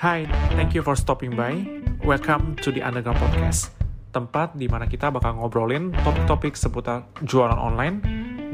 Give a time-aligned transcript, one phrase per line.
[0.00, 0.24] Hai,
[0.56, 1.60] thank you for stopping by.
[2.00, 3.68] Welcome to the Underground Podcast,
[4.16, 8.00] tempat di mana kita bakal ngobrolin topik-topik seputar jualan online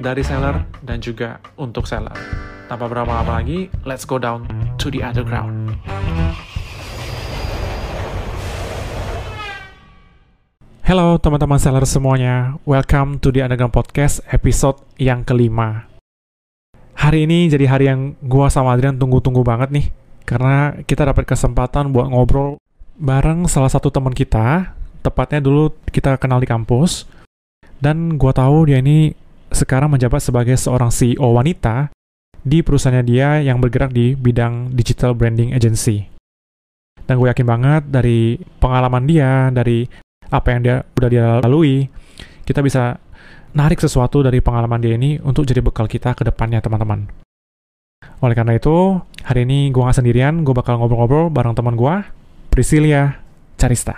[0.02, 2.18] dari seller dan juga untuk seller.
[2.66, 5.78] Tanpa berlama-lama lagi, let's go down to the underground.
[10.82, 15.86] Halo teman-teman seller semuanya, welcome to the Underground Podcast episode yang kelima.
[16.98, 19.86] Hari ini jadi hari yang gua sama Adrian tunggu-tunggu banget nih,
[20.26, 22.58] karena kita dapat kesempatan buat ngobrol
[22.98, 27.06] bareng salah satu teman kita, tepatnya dulu kita kenal di kampus,
[27.78, 29.14] dan gua tahu dia ini
[29.54, 31.94] sekarang menjabat sebagai seorang CEO wanita
[32.46, 36.06] di perusahaannya dia yang bergerak di bidang digital branding agency.
[37.06, 39.86] Dan gue yakin banget dari pengalaman dia, dari
[40.26, 41.86] apa yang dia udah dia lalui,
[42.42, 42.98] kita bisa
[43.54, 47.25] narik sesuatu dari pengalaman dia ini untuk jadi bekal kita ke depannya, teman-teman.
[48.16, 48.96] Oleh karena itu,
[49.28, 52.00] hari ini gue gak sendirian, gue bakal ngobrol-ngobrol bareng teman gue,
[52.48, 53.20] Priscilia
[53.60, 53.92] Carista.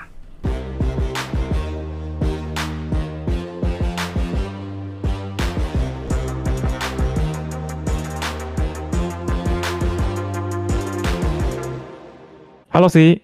[12.74, 13.22] Halo sih.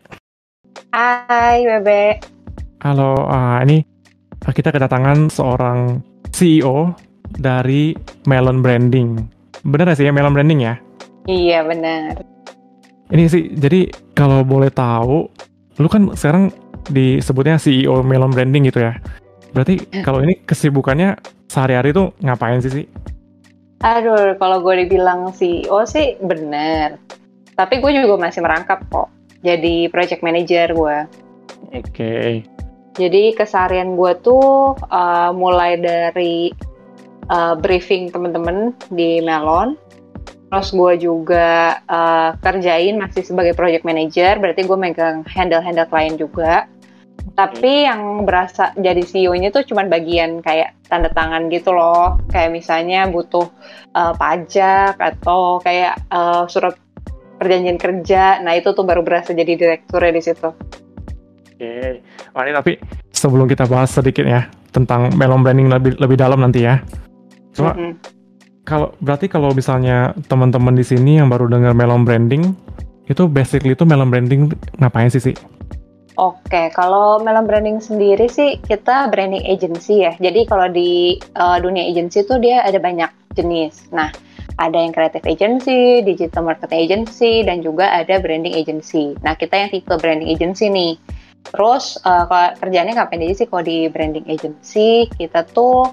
[0.95, 2.23] Hai Bebe.
[2.87, 3.83] Halo, uh, ini
[4.47, 5.99] kita kedatangan seorang
[6.31, 6.95] CEO
[7.35, 7.99] dari
[8.31, 9.19] Melon Branding.
[9.67, 10.84] Bener gak sih ya Melon Branding ya?
[11.25, 12.21] Iya benar.
[13.13, 15.29] Ini sih, jadi kalau boleh tahu,
[15.81, 16.53] lu kan sekarang
[16.89, 18.97] disebutnya CEO Melon Branding gitu ya.
[19.57, 21.17] Berarti kalau ini kesibukannya
[21.49, 22.87] sehari-hari tuh ngapain sih sih?
[23.85, 26.97] Aduh, kalau gue dibilang CEO sih bener.
[27.55, 29.09] Tapi gue juga masih merangkap kok.
[29.45, 30.97] Jadi project manager gue.
[31.71, 31.85] Oke.
[31.93, 32.31] Okay.
[32.95, 36.55] Jadi keseharian gue tuh uh, mulai dari
[37.29, 39.77] uh, briefing temen-temen di Melon,
[40.55, 46.71] terus gue juga uh, kerjain masih sebagai project manager, berarti gue megang handle-handle klien juga.
[47.35, 53.11] Tapi yang berasa jadi CEO-nya tuh cuma bagian kayak tanda tangan gitu loh, kayak misalnya
[53.11, 53.51] butuh
[53.99, 56.79] uh, pajak atau kayak uh, surat
[57.43, 58.39] perjanjian kerja.
[58.39, 60.55] Nah itu tuh baru berasa jadi direkturnya di situ.
[61.51, 62.79] Oke, ini tapi
[63.11, 66.79] sebelum kita bahas sedikit ya tentang melon branding lebih lebih dalam nanti ya.
[67.51, 68.14] Cuma mm -hmm.
[68.65, 72.57] Kalau berarti kalau misalnya teman-teman di sini yang baru dengar melon branding
[73.07, 74.49] itu basically itu melon branding
[74.81, 75.37] ngapain sih sih?
[76.15, 80.15] Oke, kalau Melon Branding sendiri sih kita branding agency ya.
[80.15, 83.91] Jadi kalau di uh, dunia agency tuh dia ada banyak jenis.
[83.91, 84.15] Nah,
[84.63, 89.19] ada yang creative agency, digital marketing agency, dan juga ada branding agency.
[89.27, 90.95] Nah, kita yang tipe branding agency nih.
[91.51, 95.11] Terus, uh, kalau kerjanya ngapain aja sih kalau di branding agency?
[95.19, 95.91] Kita tuh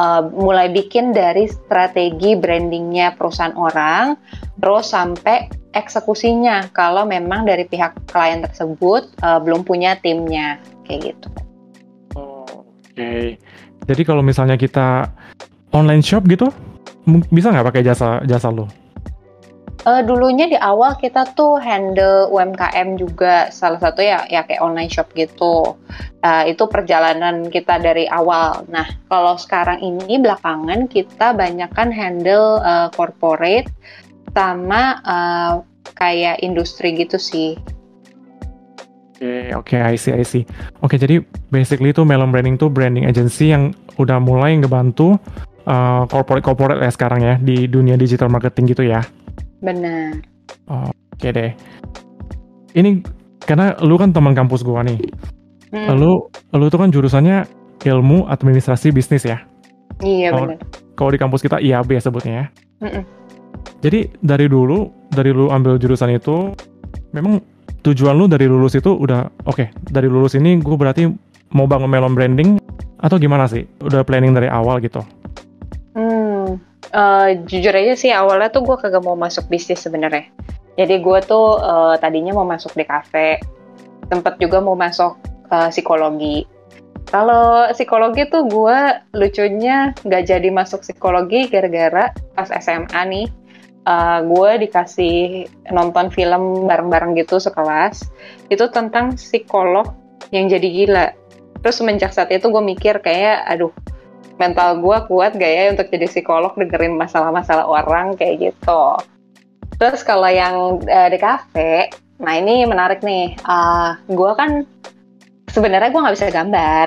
[0.00, 4.16] uh, mulai bikin dari strategi brandingnya perusahaan orang,
[4.56, 10.56] terus sampai eksekusinya kalau memang dari pihak klien tersebut uh, belum punya timnya,
[10.88, 11.28] kayak gitu.
[12.16, 13.26] Oh, Oke, okay.
[13.84, 15.12] jadi kalau misalnya kita
[15.76, 16.48] online shop gitu,
[17.28, 18.66] bisa nggak pakai jasa jasa lo?
[19.80, 24.92] Uh, dulunya di awal kita tuh handle UMKM juga salah satu ya ya kayak online
[24.92, 25.72] shop gitu.
[26.20, 28.68] Uh, itu perjalanan kita dari awal.
[28.68, 33.72] Nah kalau sekarang ini belakangan kita banyakkan handle uh, corporate
[34.36, 35.64] sama uh,
[35.96, 37.56] kayak industri gitu sih.
[39.20, 40.44] Oke, okay, oke, okay, I see, I see.
[40.80, 41.20] Oke, okay, jadi
[41.52, 45.20] basically itu Melon Branding tuh branding agency yang udah mulai ngebantu
[45.68, 49.04] uh, corporate corporate ya sekarang ya di dunia digital marketing gitu ya.
[49.60, 50.20] Benar.
[50.68, 51.50] Oh, Oke okay deh.
[52.72, 53.04] Ini
[53.44, 54.96] karena lu kan teman kampus gua nih.
[55.70, 55.96] Hmm.
[56.00, 56.26] Lu
[56.56, 57.44] lu tuh kan jurusannya
[57.84, 59.44] ilmu administrasi bisnis ya.
[60.00, 60.56] Iya benar.
[60.96, 62.46] Kalau di kampus kita IAB ya sebutnya ya.
[62.80, 63.02] Mm -mm.
[63.80, 66.52] Jadi dari dulu dari lu ambil jurusan itu
[67.12, 67.40] memang
[67.84, 71.08] tujuan lu dari lulus itu udah oke okay, dari lulus ini gue berarti
[71.56, 72.60] mau bangun melon branding
[73.00, 73.64] atau gimana sih?
[73.80, 75.00] Udah planning dari awal gitu?
[76.90, 80.26] Uh, jujur aja sih awalnya tuh gue kagak mau masuk bisnis sebenarnya.
[80.74, 83.38] Jadi gue tuh uh, tadinya mau masuk di kafe,
[84.10, 85.14] tempat juga mau masuk
[85.54, 86.50] uh, psikologi.
[87.06, 88.78] Kalau psikologi tuh gue
[89.14, 93.26] lucunya nggak jadi masuk psikologi gara-gara pas SMA nih,
[93.86, 98.02] uh, gue dikasih nonton film bareng-bareng gitu sekelas,
[98.50, 99.94] itu tentang psikolog
[100.34, 101.06] yang jadi gila.
[101.62, 103.70] Terus semenjak saat itu gue mikir kayak, aduh
[104.40, 108.96] mental gue kuat gak ya untuk jadi psikolog dengerin masalah-masalah orang kayak gitu.
[109.76, 113.36] Terus kalau yang uh, di kafe, nah ini menarik nih.
[113.44, 114.64] Uh, gue kan
[115.52, 116.86] sebenarnya gue nggak bisa gambar,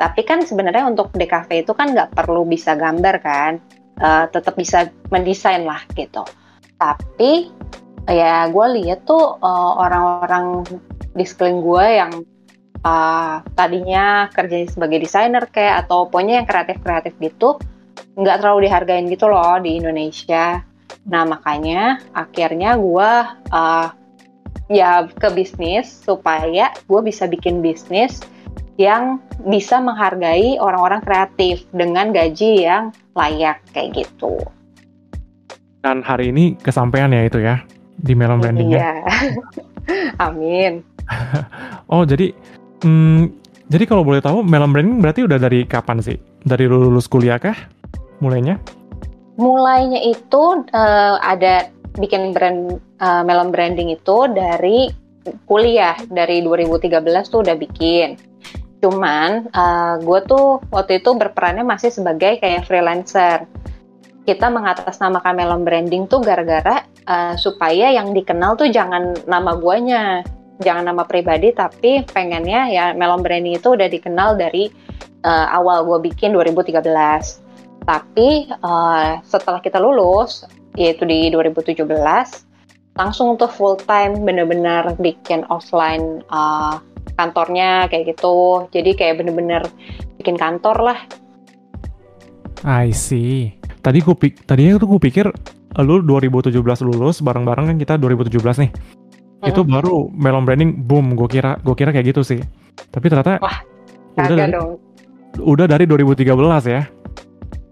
[0.00, 3.52] tapi kan sebenarnya untuk di kafe itu kan nggak perlu bisa gambar kan,
[4.00, 6.24] uh, tetap bisa mendesain lah gitu.
[6.76, 7.48] Tapi
[8.12, 10.68] ya gue lihat tuh uh, orang-orang
[11.16, 12.12] di sekeliling gue yang
[12.84, 17.58] uh, tadinya kerja sebagai desainer kayak atau pokoknya yang kreatif-kreatif gitu
[18.14, 20.62] nggak terlalu dihargain gitu loh di Indonesia.
[21.08, 23.10] Nah makanya akhirnya gue
[23.50, 23.88] uh,
[24.70, 28.22] ya ke bisnis supaya gue bisa bikin bisnis
[28.74, 34.38] yang bisa menghargai orang-orang kreatif dengan gaji yang layak kayak gitu.
[35.84, 37.62] Dan hari ini kesampaian ya itu ya
[37.94, 38.78] di Melon Branding ya?
[38.80, 38.94] Iya.
[40.26, 40.82] Amin.
[41.92, 42.32] oh jadi
[42.84, 43.22] hmm,
[43.72, 46.20] jadi kalau boleh tahu Melon Branding berarti udah dari kapan sih?
[46.44, 47.56] Dari lulus kuliah kah?
[48.20, 48.60] Mulainya?
[49.40, 54.92] Mulainya itu uh, ada bikin brand uh, Melon Branding itu dari
[55.48, 56.92] kuliah dari 2013
[57.32, 58.20] tuh udah bikin.
[58.84, 63.48] Cuman uh, gue tuh waktu itu berperannya masih sebagai kayak freelancer.
[64.28, 70.20] Kita mengatasnamakan Melon Branding tuh gara-gara uh, supaya yang dikenal tuh jangan nama guanya,
[70.62, 74.70] jangan nama pribadi, tapi pengennya ya Melon Branding itu udah dikenal dari
[75.26, 76.84] uh, awal gue bikin 2013.
[77.84, 80.46] Tapi uh, setelah kita lulus,
[80.78, 81.84] yaitu di 2017
[82.94, 86.78] langsung tuh full time bener-bener bikin offline uh,
[87.18, 88.70] kantornya kayak gitu.
[88.70, 89.66] Jadi kayak bener-bener
[90.22, 90.98] bikin kantor lah.
[92.64, 93.58] I see.
[93.84, 94.16] Tadi gue
[94.48, 95.26] tadinya tuh gue pikir
[95.82, 96.54] lu 2017
[96.86, 98.70] lulus bareng-bareng kan kita 2017 nih
[99.44, 99.50] hmm.
[99.52, 102.40] itu baru Melon Branding boom gue kira gue kira kayak gitu sih
[102.90, 103.60] tapi ternyata Wah,
[104.16, 104.70] udah dari, dong.
[105.38, 106.32] udah dari 2013
[106.72, 106.82] ya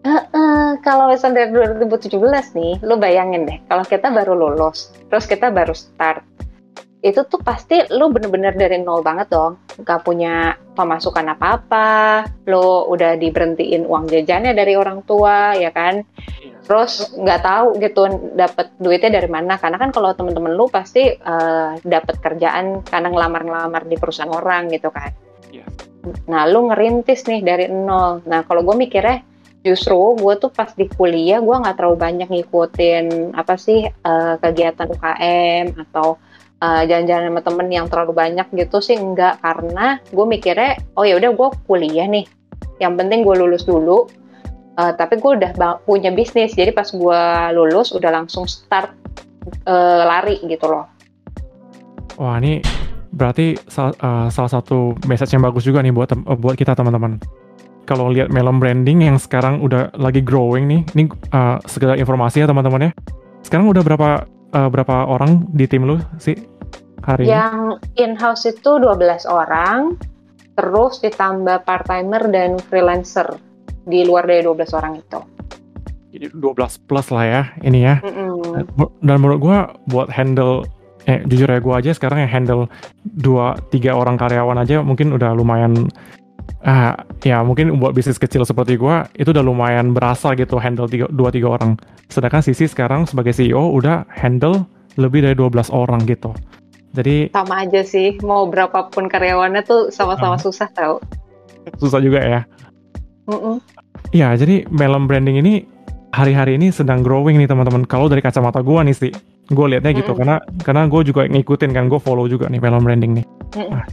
[0.02, 2.18] Uh, uh, kalau misalnya dari 2017
[2.58, 6.26] nih, lu bayangin deh, kalau kita baru lulus, terus kita baru start,
[7.02, 13.18] itu tuh pasti lu bener-bener dari nol banget dong, gak punya pemasukan apa-apa, lu udah
[13.18, 16.06] diberhentiin uang jajannya dari orang tua, ya kan?
[16.62, 18.06] Terus nggak tahu gitu
[18.38, 23.10] dapat duitnya dari mana, karena kan kalau temen-temen lu pasti uh, eh, dapat kerjaan karena
[23.10, 25.10] ngelamar-ngelamar di perusahaan orang gitu kan.
[25.50, 25.66] Iya.
[26.30, 28.22] Nah, lu ngerintis nih dari nol.
[28.30, 29.26] Nah, kalau gue mikirnya
[29.62, 34.90] justru gue tuh pas di kuliah gue nggak terlalu banyak ngikutin apa sih uh, kegiatan
[34.90, 36.18] UKM atau
[36.62, 39.42] uh, jalan-jalan sama temen yang terlalu banyak gitu sih enggak.
[39.42, 42.24] Karena gue mikirnya oh ya udah gue kuliah nih.
[42.78, 44.06] Yang penting gue lulus dulu.
[44.78, 46.54] Uh, tapi gue udah punya bisnis.
[46.54, 47.22] Jadi pas gue
[47.52, 48.94] lulus udah langsung start
[49.66, 50.86] uh, lari gitu loh.
[52.16, 52.62] Wah ini
[53.12, 57.20] berarti sal uh, salah satu message yang bagus juga nih buat buat kita teman-teman.
[57.82, 61.04] Kalau lihat Melon Branding yang sekarang udah lagi growing nih, ini
[61.34, 62.90] uh, sekedar informasi ya teman-teman ya.
[63.42, 64.08] Sekarang udah berapa
[64.54, 66.36] uh, berapa orang di tim lu sih
[67.04, 67.36] hari yang ini?
[67.36, 67.58] Yang
[67.98, 69.98] in-house itu 12 orang,
[70.54, 73.38] terus ditambah part-timer dan freelancer
[73.86, 75.20] di luar dari 12 orang itu.
[76.12, 77.96] Jadi 12 plus lah ya ini ya.
[78.04, 79.00] Mm -mm.
[79.00, 79.58] Dan menurut gua
[79.88, 80.68] buat handle
[81.08, 82.62] eh jujur ya gua aja sekarang yang handle
[83.02, 85.90] dua tiga orang karyawan aja mungkin udah lumayan
[86.62, 86.94] ah
[87.26, 91.34] ya mungkin buat bisnis kecil seperti gua itu udah lumayan berasa gitu handle tiga, dua
[91.34, 91.74] tiga orang
[92.06, 94.62] sedangkan Sisi sekarang sebagai CEO udah handle
[95.00, 96.30] lebih dari 12 orang gitu
[96.92, 101.00] jadi sama aja sih mau berapapun karyawannya tuh sama-sama uh, susah tau
[101.80, 102.42] susah juga ya
[103.22, 103.40] Iya, mm
[104.10, 104.34] -mm.
[104.34, 105.62] jadi Melon Branding ini
[106.12, 107.86] hari-hari ini sedang growing nih teman-teman.
[107.86, 109.12] Kalau dari kacamata gua nih sih,
[109.48, 110.18] gue liatnya gitu mm -mm.
[110.18, 110.36] karena
[110.66, 113.26] karena gue juga ngikutin kan, gue follow juga nih Melon Branding nih.
[113.26, 113.70] Mm -mm.
[113.72, 113.86] Nah,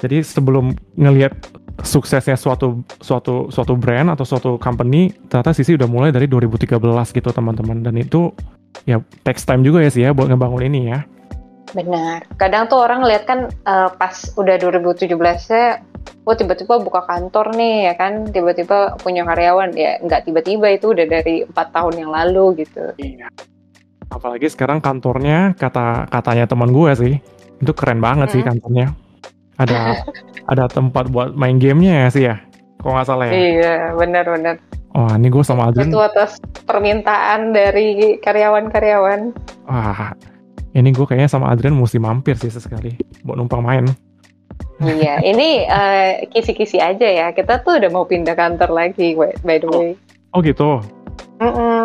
[0.00, 1.32] jadi sebelum ngelihat
[1.80, 6.76] suksesnya suatu suatu suatu brand atau suatu company, ternyata Sisi udah mulai dari 2013
[7.16, 7.80] gitu teman-teman.
[7.80, 8.32] Dan itu
[8.84, 11.04] ya takes time juga ya sih ya buat ngebangun ini ya.
[11.70, 12.26] Benar.
[12.36, 15.84] Kadang tuh orang lihat kan uh, pas udah 2017-nya,
[16.26, 21.06] oh tiba-tiba buka kantor nih ya kan, tiba-tiba punya karyawan ya nggak tiba-tiba itu udah
[21.06, 22.90] dari empat tahun yang lalu gitu.
[22.98, 23.30] Iya.
[24.10, 27.14] Apalagi sekarang kantornya kata katanya teman gue sih,
[27.60, 28.34] itu keren banget hmm.
[28.34, 28.86] sih kantornya
[29.60, 30.00] ada
[30.52, 32.36] ada tempat buat main gamenya ya sih ya
[32.80, 34.56] kok nggak salah ya iya benar-benar
[34.90, 35.86] Wah, ini gue sama Adrian.
[35.86, 39.30] Itu atas permintaan dari karyawan-karyawan.
[39.70, 40.18] Wah,
[40.70, 42.94] ini gue kayaknya sama Adrian mesti mampir sih sesekali
[43.26, 43.86] buat numpang main.
[44.80, 47.26] iya, ini uh, kisi-kisi aja ya.
[47.36, 49.12] Kita tuh udah mau pindah kantor lagi,
[49.44, 49.90] by the way.
[50.32, 50.80] Oh, oh gitu.
[51.40, 51.84] Mm -mm.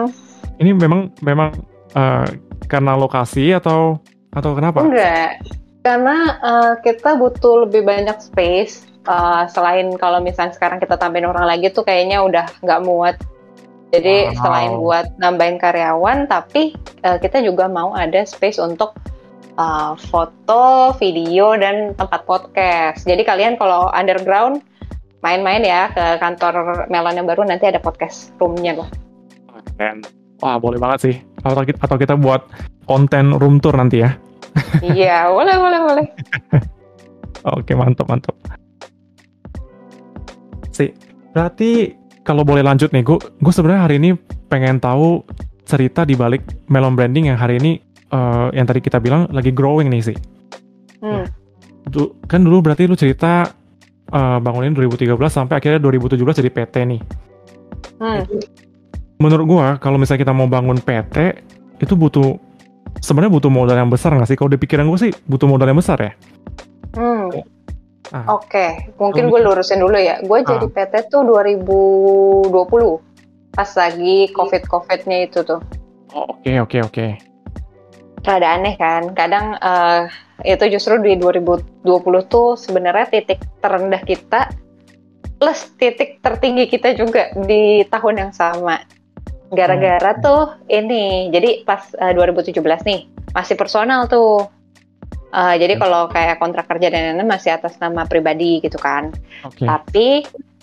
[0.59, 1.51] Ini memang memang
[1.95, 2.27] uh,
[2.67, 3.99] karena lokasi atau
[4.31, 4.83] atau kenapa?
[4.83, 5.43] Enggak,
[5.83, 8.87] karena uh, kita butuh lebih banyak space.
[9.05, 13.15] Uh, selain kalau misalnya sekarang kita tambahin orang lagi tuh kayaknya udah nggak muat.
[13.95, 14.35] Jadi wow.
[14.43, 16.75] selain buat nambahin karyawan, tapi
[17.07, 18.91] uh, kita juga mau ada space untuk
[19.55, 23.07] uh, foto, video, dan tempat podcast.
[23.07, 24.59] Jadi kalian kalau underground
[25.23, 28.89] main-main ya ke kantor Melon yang baru nanti ada podcast roomnya loh.
[30.43, 31.15] Wah boleh banget sih.
[31.45, 32.41] atau kita, atau kita buat
[32.89, 34.17] konten room tour nanti ya.
[34.95, 36.05] Iya, boleh, boleh, boleh.
[37.53, 38.35] Oke, mantap, mantap.
[40.71, 40.95] Sih,
[41.35, 41.91] berarti
[42.25, 44.17] kalau boleh lanjut nih, gue gue sebenarnya hari ini
[44.49, 45.21] pengen tahu
[45.61, 47.77] cerita di balik Melon Branding yang hari ini
[48.09, 50.17] uh, yang tadi kita bilang lagi growing nih sih.
[51.05, 51.29] Hmm.
[51.85, 53.45] Du, kan dulu berarti lu cerita
[54.09, 57.01] uh, bangunin 2013 sampai akhirnya 2017 jadi PT nih.
[58.01, 58.25] Hmm.
[59.21, 61.45] Menurut gua kalau misalnya kita mau bangun PT
[61.77, 62.41] itu butuh
[63.05, 64.37] sebenarnya butuh modal yang besar nggak sih?
[64.37, 66.11] Kalau di pikiran gue sih butuh modal yang besar ya.
[66.97, 67.29] Hmm.
[68.13, 68.37] Ah.
[68.37, 68.69] Oke, okay.
[69.01, 70.21] mungkin gue lurusin dulu ya.
[70.21, 70.45] Gue ah.
[70.45, 72.53] jadi PT tuh 2020
[73.55, 75.63] pas lagi covid-covidnya itu tuh.
[76.13, 77.05] Oh, oke oke oke.
[78.25, 79.15] Rada aneh kan.
[79.15, 80.05] Kadang uh,
[80.43, 81.85] itu justru di 2020
[82.27, 84.51] tuh sebenarnya titik terendah kita
[85.35, 88.83] plus titik tertinggi kita juga di tahun yang sama.
[89.53, 90.21] Gara-gara hmm.
[90.25, 94.51] tuh ini, jadi pas uh, eh, 2017 nih masih personal tuh.
[95.35, 99.11] Uh, jadi kalau kayak kontrak kerja dan lain-lain masih atas nama pribadi gitu kan.
[99.43, 99.67] Okay.
[99.67, 100.07] Tapi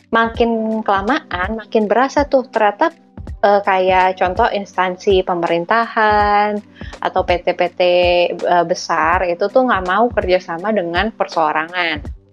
[0.09, 2.89] makin kelamaan makin berasa tuh ternyata
[3.45, 6.57] uh, kayak contoh instansi pemerintahan
[7.05, 7.81] atau PT-PT
[8.49, 12.25] uh, besar itu tuh nggak mau kerjasama dengan perseorangan.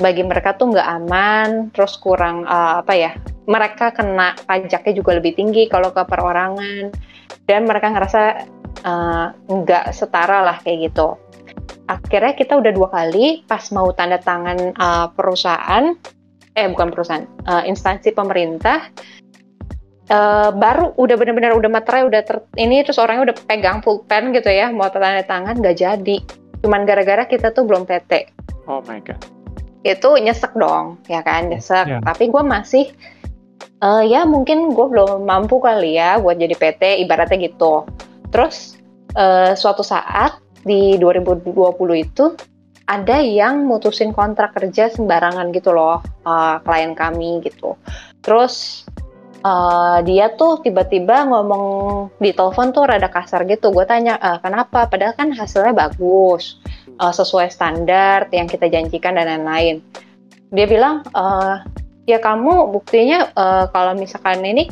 [0.00, 3.12] Bagi mereka tuh nggak aman, terus kurang uh, apa ya?
[3.44, 6.88] Mereka kena pajaknya juga lebih tinggi kalau ke perorangan,
[7.44, 8.48] dan mereka ngerasa
[9.44, 11.20] nggak uh, setara lah kayak gitu
[11.98, 15.92] akhirnya kita udah dua kali pas mau tanda tangan uh, perusahaan
[16.52, 18.92] eh bukan perusahaan uh, instansi pemerintah
[20.12, 24.52] uh, baru udah benar-benar udah materai udah ter, ini terus orangnya udah pegang pulpen gitu
[24.52, 26.18] ya mau tanda tangan nggak jadi.
[26.62, 28.30] Cuman gara-gara kita tuh belum PT
[28.66, 29.18] oh my god.
[29.82, 31.86] Itu nyesek dong ya kan nyesek.
[31.88, 32.02] Yeah.
[32.02, 32.84] tapi gue masih
[33.82, 37.86] uh, ya mungkin gue belum mampu kali ya buat jadi PT ibaratnya gitu.
[38.30, 38.78] Terus
[39.18, 41.54] uh, suatu saat di 2020
[41.98, 42.24] itu
[42.86, 47.78] ada yang mutusin kontrak kerja sembarangan gitu loh uh, klien kami gitu.
[48.20, 48.84] Terus
[49.46, 51.64] uh, dia tuh tiba-tiba ngomong
[52.18, 53.70] di telepon tuh rada kasar gitu.
[53.70, 54.90] Gue tanya uh, kenapa?
[54.90, 56.58] Padahal kan hasilnya bagus,
[56.98, 59.82] uh, sesuai standar yang kita janjikan dan lain-lain.
[60.52, 61.62] Dia bilang uh,
[62.04, 64.66] ya kamu buktinya uh, kalau misalkan ini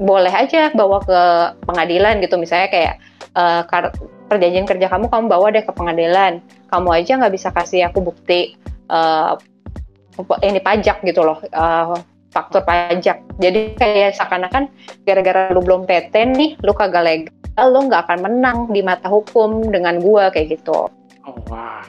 [0.00, 1.20] boleh aja bawa ke
[1.68, 2.94] pengadilan gitu misalnya kayak
[3.36, 3.62] uh,
[4.30, 6.38] perjanjian kerja kamu kamu bawa deh ke pengadilan.
[6.70, 8.54] Kamu aja nggak bisa kasih aku bukti
[8.86, 9.34] uh,
[10.46, 11.98] ini pajak gitu loh uh,
[12.30, 13.18] faktur pajak.
[13.42, 14.70] Jadi kayak seakan-akan
[15.02, 19.66] gara-gara lu belum PT nih lu kagak legal lu nggak akan menang di mata hukum
[19.66, 20.86] dengan gua kayak gitu.
[21.26, 21.84] Oh, wow.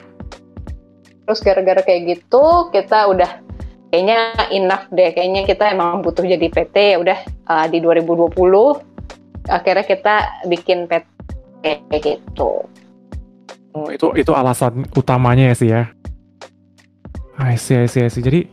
[1.22, 3.30] terus gara-gara kayak gitu kita udah
[3.94, 5.14] kayaknya enough deh.
[5.14, 8.34] Kayaknya kita emang butuh jadi PT ya udah uh, di 2020
[9.50, 10.14] akhirnya kita
[10.46, 11.11] bikin PT
[11.62, 12.66] kayak gitu.
[13.72, 15.82] Oh itu itu alasan utamanya ya sih ya.
[17.40, 18.20] I see, I see, I see.
[18.20, 18.44] Jadi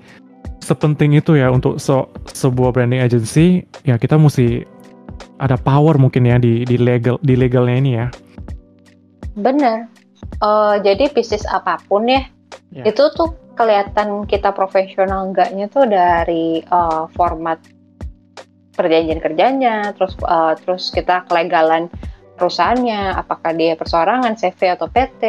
[0.64, 4.64] sepenting itu ya untuk so, sebuah branding agency ya kita mesti
[5.42, 8.08] ada power mungkin ya di di legal di legalnya ini ya.
[9.36, 9.90] Bener.
[10.40, 12.28] Uh, jadi bisnis apa pun ya
[12.72, 12.86] yeah.
[12.88, 17.60] itu tuh kelihatan kita profesional enggaknya tuh dari uh, format
[18.80, 21.92] perjanjian kerjanya, terus uh, terus kita kelegalan
[22.40, 25.24] perusahaannya, apakah dia perseorangan, CV atau PT.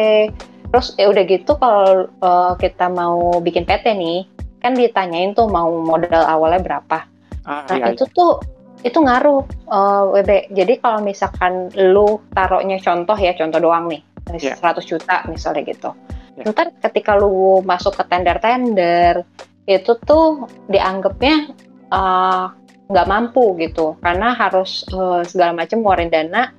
[0.70, 4.22] Terus ya udah gitu kalau uh, kita mau bikin PT nih,
[4.62, 7.10] kan ditanyain tuh mau modal awalnya berapa.
[7.42, 8.14] Ah, nah iya, itu iya.
[8.14, 8.32] tuh
[8.80, 10.30] itu ngaruh uh, eh, WB.
[10.56, 14.00] Jadi kalau misalkan lu taruhnya contoh ya, contoh doang nih,
[14.40, 14.56] yeah.
[14.56, 15.90] 100 juta misalnya gitu.
[16.38, 16.52] Yeah.
[16.52, 19.24] Ntar ketika lu masuk ke tender-tender,
[19.68, 21.52] itu tuh dianggapnya
[21.92, 22.52] uh,
[22.90, 26.52] nggak mampu gitu, karena harus uh, segala macam ngeluarin dana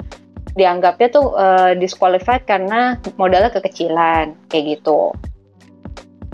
[0.55, 5.15] dianggapnya tuh uh, disqualified karena modalnya kekecilan kayak gitu.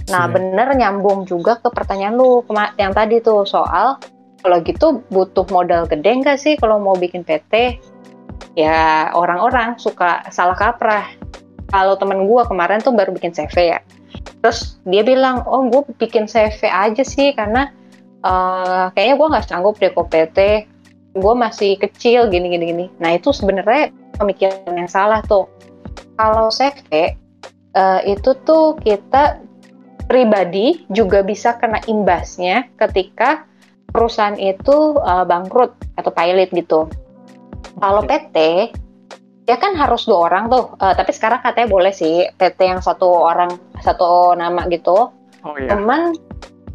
[0.07, 0.31] Nah, yeah.
[0.31, 2.41] bener nyambung juga ke pertanyaan lu
[2.79, 3.99] yang tadi tuh soal
[4.41, 7.81] kalau gitu butuh modal gede nggak sih kalau mau bikin PT?
[8.57, 11.05] Ya orang-orang suka salah kaprah.
[11.67, 13.79] Kalau temen gue kemarin tuh baru bikin CV ya,
[14.39, 17.67] terus dia bilang, oh gue bikin CV aja sih karena
[18.23, 20.63] uh, kayaknya gue nggak sanggup deh kok PT,
[21.17, 22.85] gue masih kecil gini gini gini.
[23.01, 25.49] Nah itu sebenarnya pemikiran yang salah tuh.
[26.17, 27.13] Kalau CV
[27.77, 29.41] uh, itu tuh kita
[30.07, 33.43] pribadi juga bisa kena imbasnya ketika
[33.91, 36.87] perusahaan itu uh, bangkrut atau pilot gitu.
[37.77, 38.37] Kalau PT
[39.47, 43.07] ya kan harus dua orang tuh, uh, tapi sekarang katanya boleh sih PT yang satu
[43.07, 45.11] orang satu nama gitu.
[45.45, 45.75] Oh, iya.
[45.75, 46.11] Cuman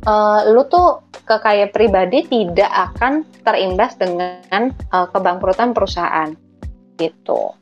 [0.07, 1.39] uh, lu tuh ke
[1.71, 6.35] pribadi tidak akan terimbas dengan uh, kebangkrutan perusahaan
[6.99, 7.55] gitu.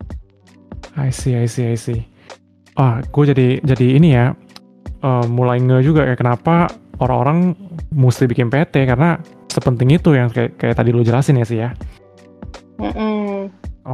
[0.99, 2.01] I see, I see, I see.
[2.75, 4.33] Ah, gue jadi jadi ini ya,
[5.05, 7.55] uh, mulai nge juga ya kenapa orang-orang
[7.93, 9.21] mesti bikin PT karena
[9.51, 11.71] sepenting itu yang kayak kayak tadi lu jelasin ya sih ya.
[12.81, 13.35] Mm -mm.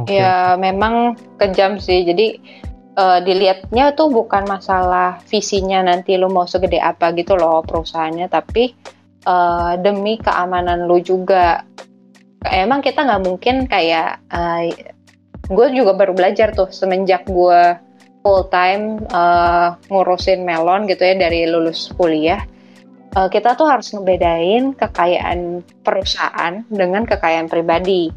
[0.03, 0.19] Okay.
[0.19, 2.03] Ya memang kejam sih.
[2.03, 2.39] Jadi
[2.97, 8.73] uh, dilihatnya tuh bukan masalah visinya nanti lu mau segede apa gitu loh perusahaannya, tapi
[9.29, 11.61] uh, demi keamanan lu juga.
[12.43, 14.65] Emang kita nggak mungkin kayak uh,
[15.47, 17.61] gue juga baru belajar tuh semenjak gue
[18.27, 22.43] full time uh, ngurusin melon gitu ya dari lulus kuliah
[23.15, 28.11] uh, kita tuh harus ngebedain kekayaan perusahaan dengan kekayaan pribadi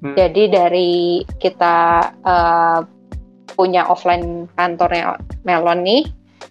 [0.00, 0.16] hmm.
[0.16, 1.76] jadi dari kita
[2.24, 2.80] uh,
[3.54, 6.02] punya offline kantornya melon nih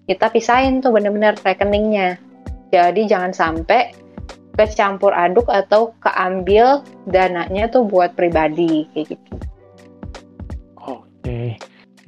[0.05, 2.17] kita pisahin tuh bener-bener rekeningnya
[2.71, 3.91] jadi jangan sampai
[4.55, 9.33] kecampur aduk atau keambil dananya tuh buat pribadi kayak gitu
[11.21, 11.53] Oke,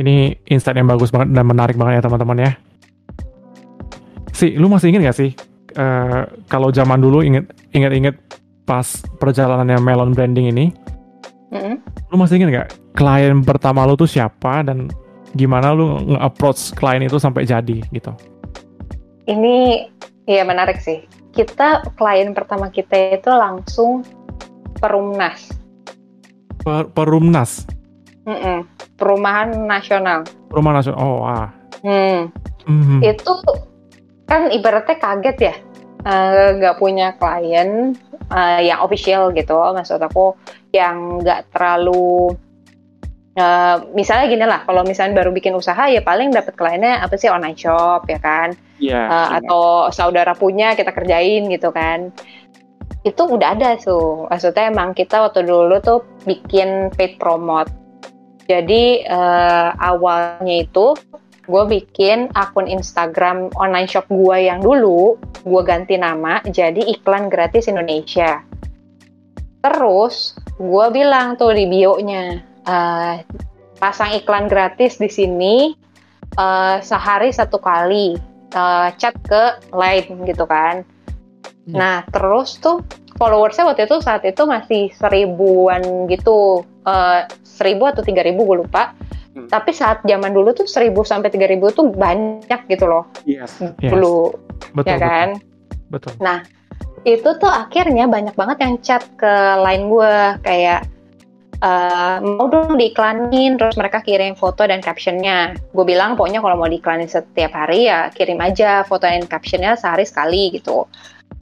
[0.01, 2.51] ini insight yang bagus banget dan menarik banget ya teman-teman ya.
[4.33, 5.31] Si, lu masih inget gak sih
[5.77, 8.17] uh, kalau zaman dulu inget inget-inget
[8.65, 10.65] pas perjalanannya Melon Branding ini,
[11.53, 11.75] mm-hmm.
[12.09, 14.89] lu masih inget gak klien pertama lu tuh siapa dan
[15.33, 18.13] gimana lu nge-approach klien itu sampai jadi gitu?
[19.25, 19.87] Ini
[20.29, 21.05] ya menarik sih.
[21.33, 24.05] Kita klien pertama kita itu langsung
[24.83, 25.47] Perumnas.
[26.59, 27.63] Per, perumnas.
[28.27, 28.57] Mm -mm.
[28.99, 30.27] Perumahan Nasional.
[30.51, 30.99] Perumahan Nasional.
[30.99, 31.47] Oh, ah.
[31.83, 32.31] Hmm.
[32.67, 32.99] Mm-hmm.
[33.03, 33.33] Itu
[34.27, 35.55] kan ibaratnya kaget ya,
[36.07, 37.95] eh, nggak uh, punya klien
[38.31, 39.55] uh, yang official gitu.
[39.55, 40.35] Maksud aku
[40.71, 42.35] yang nggak terlalu
[43.33, 47.33] Uh, misalnya gini lah, kalau misalnya baru bikin usaha ya paling dapat kliennya apa sih
[47.33, 49.27] online shop ya kan, yeah, uh, yeah.
[49.41, 52.13] atau saudara punya kita kerjain gitu kan.
[53.01, 57.73] Itu udah ada tuh, maksudnya emang kita waktu dulu tuh bikin paid promote
[58.43, 60.95] jadi uh, awalnya itu
[61.43, 67.67] gue bikin akun Instagram online shop gue yang dulu, gue ganti nama jadi iklan gratis
[67.67, 68.43] Indonesia.
[69.63, 73.21] Terus gue bilang tuh di bio-nya, uh,
[73.79, 75.75] pasang iklan gratis di sini
[76.39, 78.15] uh, sehari satu kali,
[78.55, 80.87] uh, chat ke lain gitu kan.
[81.67, 81.75] Hmm.
[81.75, 82.83] Nah terus tuh
[83.19, 88.95] followersnya waktu itu saat itu masih seribuan gitu, uh, seribu atau tiga ribu gue lupa.
[89.33, 89.49] Hmm.
[89.49, 93.09] Tapi saat zaman dulu tuh seribu sampai tiga ribu tuh banyak gitu loh.
[93.25, 93.57] Yes.
[93.81, 94.29] Dulu,
[94.77, 95.27] betul, ya kan?
[95.89, 96.13] Betul.
[96.21, 96.45] Nah
[97.03, 100.13] itu tuh akhirnya banyak banget yang chat ke line gue
[100.45, 100.87] kayak
[101.63, 106.67] uh, mau dong diiklanin terus mereka kirim foto dan captionnya gue bilang pokoknya kalau mau
[106.67, 110.83] diiklanin setiap hari ya kirim aja foto dan captionnya sehari sekali gitu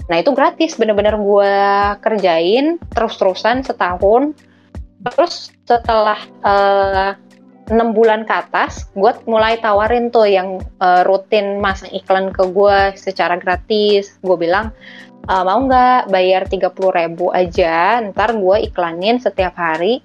[0.07, 1.55] Nah itu gratis, bener-bener gue
[2.03, 4.35] kerjain terus-terusan setahun.
[5.01, 7.15] Terus setelah uh,
[7.71, 12.95] 6 bulan ke atas, gue mulai tawarin tuh yang uh, rutin masang iklan ke gue
[12.99, 14.19] secara gratis.
[14.19, 14.75] Gue bilang,
[15.25, 20.01] e, mau nggak bayar 30 ribu aja, ntar gue iklanin setiap hari,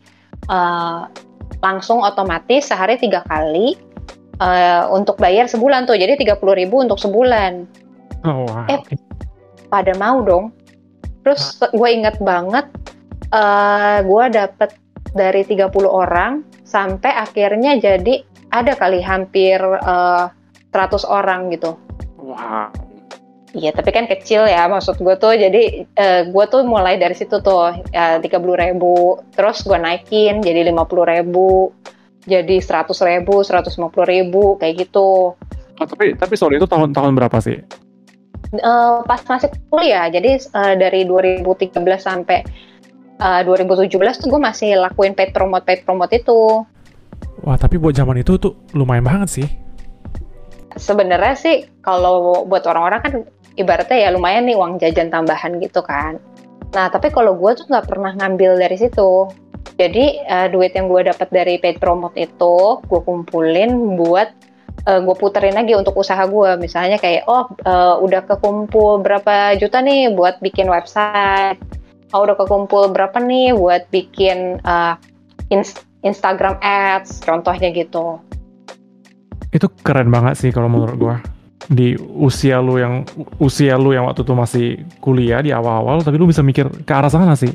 [0.48, 1.08] uh,
[1.64, 3.74] langsung otomatis sehari tiga kali,
[4.40, 7.66] uh, untuk bayar sebulan tuh, jadi 30 ribu untuk sebulan.
[8.26, 8.66] Oh, wow.
[8.68, 8.80] Eh,
[9.68, 10.52] pada mau dong.
[11.26, 12.70] Terus gue inget banget,
[13.34, 14.70] uh, gue dapet
[15.16, 20.28] dari 30 orang sampai akhirnya jadi ada kali hampir uh,
[20.70, 21.74] eh, 100 orang gitu.
[22.20, 22.70] Wow.
[23.56, 25.32] Iya, tapi kan kecil ya maksud gue tuh.
[25.32, 27.72] Jadi uh, eh, gue tuh mulai dari situ tuh
[28.20, 31.72] tiga puluh ribu, terus gue naikin jadi lima puluh ribu,
[32.28, 35.32] jadi seratus ribu, seratus lima puluh ribu kayak gitu.
[35.76, 37.56] Oh, tapi tapi sorry itu tahun-tahun berapa sih?
[38.54, 42.46] uh, pas masih kuliah jadi uh, dari 2013 sampai
[43.18, 43.90] uh, 2017
[44.22, 46.62] tuh gue masih lakuin paid promote paid promote itu
[47.42, 49.48] wah tapi buat zaman itu tuh lumayan banget sih
[50.76, 53.14] sebenarnya sih kalau buat orang-orang kan
[53.56, 56.20] ibaratnya ya lumayan nih uang jajan tambahan gitu kan.
[56.76, 59.28] Nah tapi kalau gue tuh nggak pernah ngambil dari situ.
[59.76, 64.32] Jadi uh, duit yang gue dapat dari paid promote itu gue kumpulin buat
[64.88, 69.58] uh, eh, gue puterin lagi untuk usaha gue misalnya kayak oh uh, udah kekumpul berapa
[69.60, 71.60] juta nih buat bikin website.
[72.14, 74.96] Oh udah kekumpul berapa nih buat bikin uh,
[75.50, 75.66] in
[76.06, 78.22] Instagram ads contohnya gitu.
[79.50, 81.16] Itu keren banget sih kalau menurut gue
[81.66, 83.02] di usia lu yang
[83.40, 84.66] usia lu yang waktu itu masih
[85.00, 87.50] kuliah di awal-awal tapi lu bisa mikir ke arah sana sih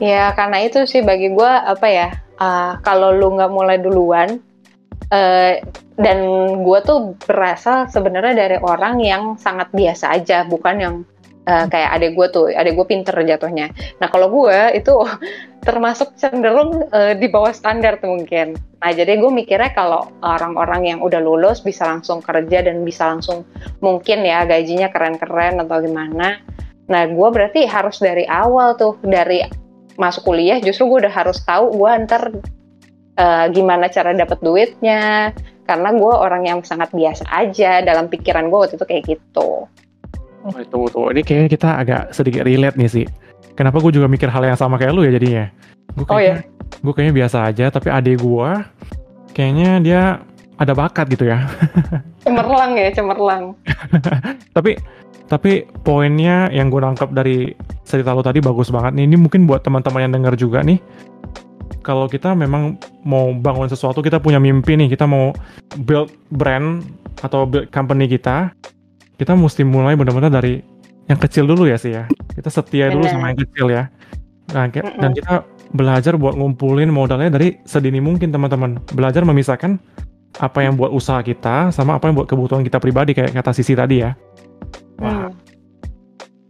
[0.00, 2.08] ya karena itu sih bagi gue apa ya
[2.40, 4.40] uh, kalau lu nggak mulai duluan
[5.06, 5.62] Uh,
[5.94, 6.18] dan
[6.66, 10.94] gue tuh berasal sebenarnya dari orang yang sangat biasa aja, bukan yang
[11.46, 13.70] uh, kayak adek gue tuh, adek gue pinter jatuhnya.
[14.02, 14.92] Nah kalau gue itu
[15.66, 18.54] termasuk cenderung uh, di bawah standar tuh mungkin.
[18.78, 23.42] Nah jadi gue mikirnya kalau orang-orang yang udah lulus bisa langsung kerja dan bisa langsung
[23.82, 26.38] mungkin ya gajinya keren-keren atau gimana.
[26.86, 29.42] Nah gue berarti harus dari awal tuh dari
[29.98, 32.30] masuk kuliah justru gue udah harus tahu gue ntar
[33.18, 35.34] uh, gimana cara dapat duitnya
[35.66, 39.66] karena gue orang yang sangat biasa aja dalam pikiran gue waktu itu kayak gitu.
[40.46, 43.06] Oh itu tuh ini kayaknya kita agak sedikit relate nih sih.
[43.56, 45.48] Kenapa gue juga mikir hal yang sama kayak lu ya jadinya?
[45.96, 46.44] Gue oh ya.
[46.84, 48.50] Gue kayaknya biasa aja tapi adik gue
[49.32, 50.00] kayaknya dia
[50.60, 51.48] ada bakat gitu ya.
[52.24, 53.56] cemerlang ya cemerlang.
[54.56, 54.76] tapi
[55.26, 57.50] tapi poinnya yang gue nangkep dari
[57.82, 59.04] cerita lo tadi bagus banget nih.
[59.08, 60.76] Ini mungkin buat teman-teman yang denger juga nih.
[61.80, 65.30] Kalau kita memang mau bangun sesuatu, kita punya mimpi nih, kita mau
[65.86, 66.82] build brand
[67.22, 68.50] atau build company kita,
[69.16, 70.60] kita mesti mulai benar-benar dari
[71.06, 72.10] yang kecil dulu ya sih ya.
[72.36, 73.88] Kita setia dulu sama yang kecil ya.
[74.52, 75.42] Nah, dan kita
[75.74, 78.78] belajar buat ngumpulin modalnya dari sedini mungkin teman-teman.
[78.92, 79.80] Belajar memisahkan
[80.36, 83.72] apa yang buat usaha kita sama apa yang buat kebutuhan kita pribadi kayak kata Sisi
[83.72, 84.12] tadi ya.
[85.00, 85.32] Wah.
[85.32, 85.32] Hmm.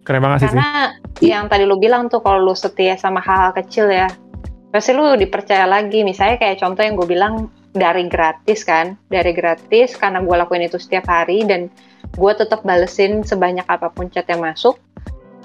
[0.07, 0.49] Keren banget sih.
[0.55, 4.07] Karena yang tadi lu bilang tuh kalau lu setia sama hal-hal kecil ya,
[4.71, 6.07] pasti lu dipercaya lagi.
[6.07, 7.35] Misalnya kayak contoh yang gue bilang
[7.75, 11.67] dari gratis kan, dari gratis karena gue lakuin itu setiap hari dan
[12.15, 14.79] gue tetap balesin sebanyak apa pun chat yang masuk.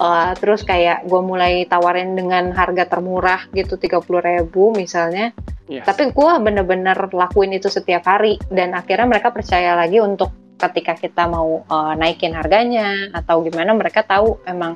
[0.02, 5.30] Uh, terus kayak gue mulai tawarin dengan harga termurah gitu 30 ribu misalnya
[5.70, 5.86] yes.
[5.86, 11.30] tapi gue bener-bener lakuin itu setiap hari dan akhirnya mereka percaya lagi untuk ketika kita
[11.30, 14.74] mau uh, naikin harganya atau gimana mereka tahu emang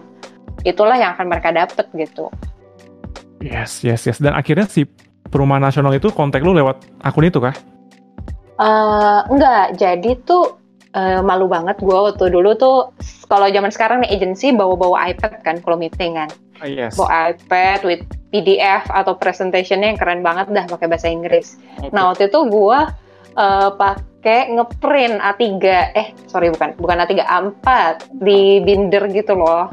[0.63, 2.31] itulah yang akan mereka dapet gitu.
[3.39, 4.19] Yes, yes, yes.
[4.19, 4.83] Dan akhirnya si
[5.31, 7.55] perumahan nasional itu kontak lu lewat akun itu kah?
[8.57, 10.57] Uh, enggak, jadi tuh
[10.97, 12.97] uh, malu banget gue waktu dulu tuh
[13.29, 16.33] kalau zaman sekarang nih agensi bawa-bawa iPad kan kalau meeting kan.
[16.65, 16.97] Uh, yes.
[16.97, 21.61] Bawa iPad with PDF atau presentationnya yang keren banget dah pakai bahasa Inggris.
[21.79, 21.93] Okay.
[21.93, 22.79] Nah waktu itu gue
[23.37, 25.45] uh, pakai ngeprint A3
[25.93, 27.67] eh sorry bukan bukan A3 A4
[28.17, 29.71] di binder gitu loh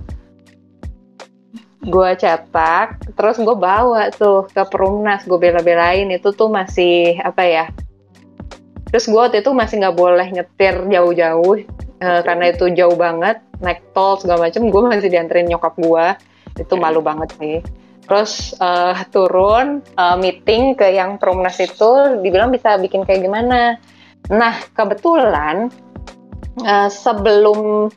[1.84, 7.66] gue cetak terus gue bawa tuh ke perumnas gue bela-belain itu tuh masih apa ya
[8.94, 11.66] terus gue waktu itu masih nggak boleh nyetir jauh-jauh
[11.98, 16.06] uh, karena itu jauh banget naik tol segala macem gue masih dianterin nyokap gue
[16.62, 17.58] itu malu banget sih.
[18.04, 23.80] Terus uh, turun uh, meeting ke yang promnas itu dibilang bisa bikin kayak gimana.
[24.30, 25.72] Nah kebetulan
[26.62, 27.90] uh, sebelum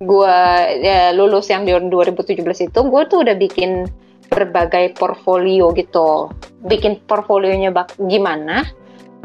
[0.00, 0.38] gue
[0.80, 3.84] ya, lulus yang di 2017 itu gue tuh udah bikin
[4.32, 6.32] berbagai portfolio gitu.
[6.64, 8.64] Bikin portfolionya bak gimana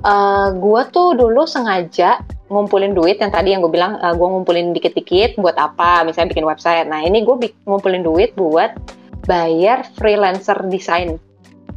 [0.05, 4.69] uh, gue tuh dulu sengaja ngumpulin duit yang tadi yang gue bilang uh, gue ngumpulin
[4.71, 8.77] dikit-dikit buat apa misalnya bikin website nah ini gue ngumpulin duit buat
[9.25, 11.17] bayar freelancer desain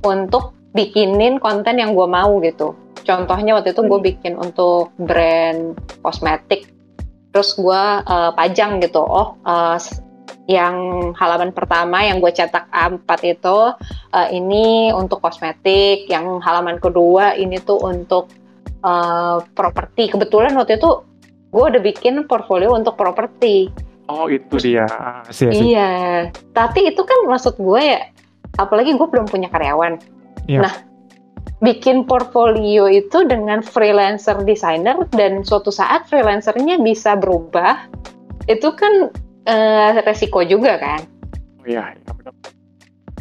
[0.05, 2.77] untuk bikinin konten yang gue mau gitu.
[3.03, 4.09] Contohnya waktu itu gue hmm.
[4.15, 6.69] bikin untuk brand kosmetik,
[7.33, 9.01] terus gue uh, pajang gitu.
[9.01, 9.81] Oh, uh,
[10.49, 10.77] yang
[11.13, 13.59] halaman pertama yang gue cetak A4 itu
[14.17, 18.33] uh, ini untuk kosmetik, yang halaman kedua ini tuh untuk
[18.81, 20.09] uh, properti.
[20.09, 21.05] Kebetulan waktu itu
[21.53, 23.69] gue udah bikin portfolio untuk properti.
[24.09, 24.89] Oh itu dia.
[25.29, 25.93] Asia, Iya.
[26.57, 28.09] Tapi itu kan maksud gue ya,
[28.57, 30.01] apalagi gue belum punya karyawan.
[30.49, 30.65] Iya.
[30.65, 30.75] Nah,
[31.61, 37.85] bikin portfolio itu dengan freelancer designer dan suatu saat freelancernya bisa berubah,
[38.49, 39.13] itu kan
[39.49, 41.01] uh, resiko juga kan.
[41.59, 42.35] Oh iya, iya benar.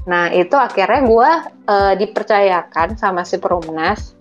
[0.08, 1.30] Nah itu akhirnya gue
[1.68, 4.16] uh, dipercayakan sama si Perumnas.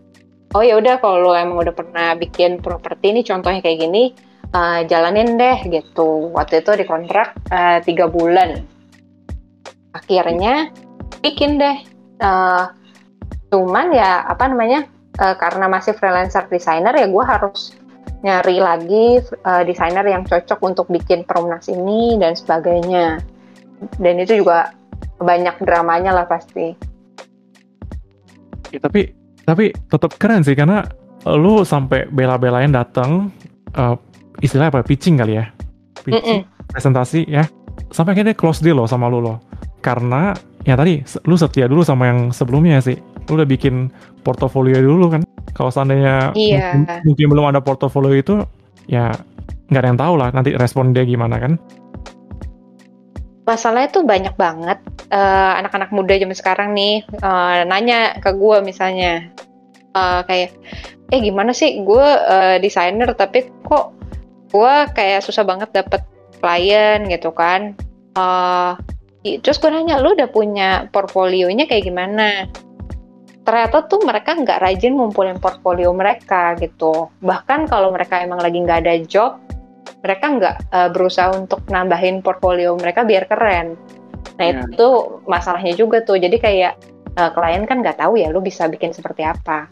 [0.54, 4.14] Oh ya udah kalau lo emang udah pernah bikin properti ini contohnya kayak gini,
[4.54, 6.30] uh, jalanin deh gitu.
[6.32, 8.62] Waktu itu dikontrak uh, tiga bulan.
[9.94, 10.70] Akhirnya
[11.22, 11.76] bikin deh.
[12.22, 12.72] Uh,
[13.52, 14.88] cuman ya apa namanya?
[15.16, 17.72] Uh, karena masih freelancer designer ya gue harus
[18.24, 23.20] nyari lagi uh, desainer yang cocok untuk bikin perumnas ini dan sebagainya.
[24.00, 24.72] Dan itu juga
[25.20, 26.72] banyak dramanya lah pasti.
[28.72, 29.12] Ya, tapi
[29.46, 30.82] tapi tetap keren sih karena
[31.34, 33.30] lu sampai bela-belain datang
[33.78, 33.94] uh,
[34.42, 35.46] istilah apa pitching kali ya
[36.02, 36.70] pitching, mm -mm.
[36.70, 37.46] presentasi ya
[37.90, 39.38] sampai akhirnya close deal loh sama lu loh
[39.82, 40.34] karena
[40.66, 42.98] ya tadi lu setia dulu sama yang sebelumnya sih
[43.30, 43.90] lu udah bikin
[44.22, 45.22] portofolio dulu kan
[45.56, 46.76] kalau seandainya iya.
[46.76, 48.44] mungkin, mungkin belum ada portofolio itu
[48.84, 49.16] ya
[49.72, 51.56] nggak ada yang tahu lah nanti respon dia gimana kan?
[53.48, 54.78] Masalahnya tuh banyak banget.
[55.06, 59.32] Uh, anak-anak muda zaman sekarang nih uh, nanya ke gue misalnya.
[59.96, 60.52] Uh, kayak
[61.08, 61.80] eh gimana sih?
[61.80, 63.96] Gue uh, desainer tapi kok
[64.52, 66.04] gue kayak susah banget dapet
[66.42, 67.72] klien gitu kan.
[68.18, 68.76] Uh,
[69.22, 72.46] terus gue nanya lu udah punya portfolionya kayak gimana
[73.46, 77.14] ternyata tuh mereka nggak rajin ngumpulin portfolio mereka gitu.
[77.22, 79.38] Bahkan kalau mereka emang lagi nggak ada job
[80.02, 83.78] mereka nggak uh, berusaha untuk nambahin portfolio mereka biar keren.
[84.38, 84.66] Nah yeah.
[84.66, 84.88] itu
[85.30, 86.18] masalahnya juga tuh.
[86.18, 86.78] Jadi kayak
[87.18, 89.70] uh, klien kan nggak tahu ya lu bisa bikin seperti apa.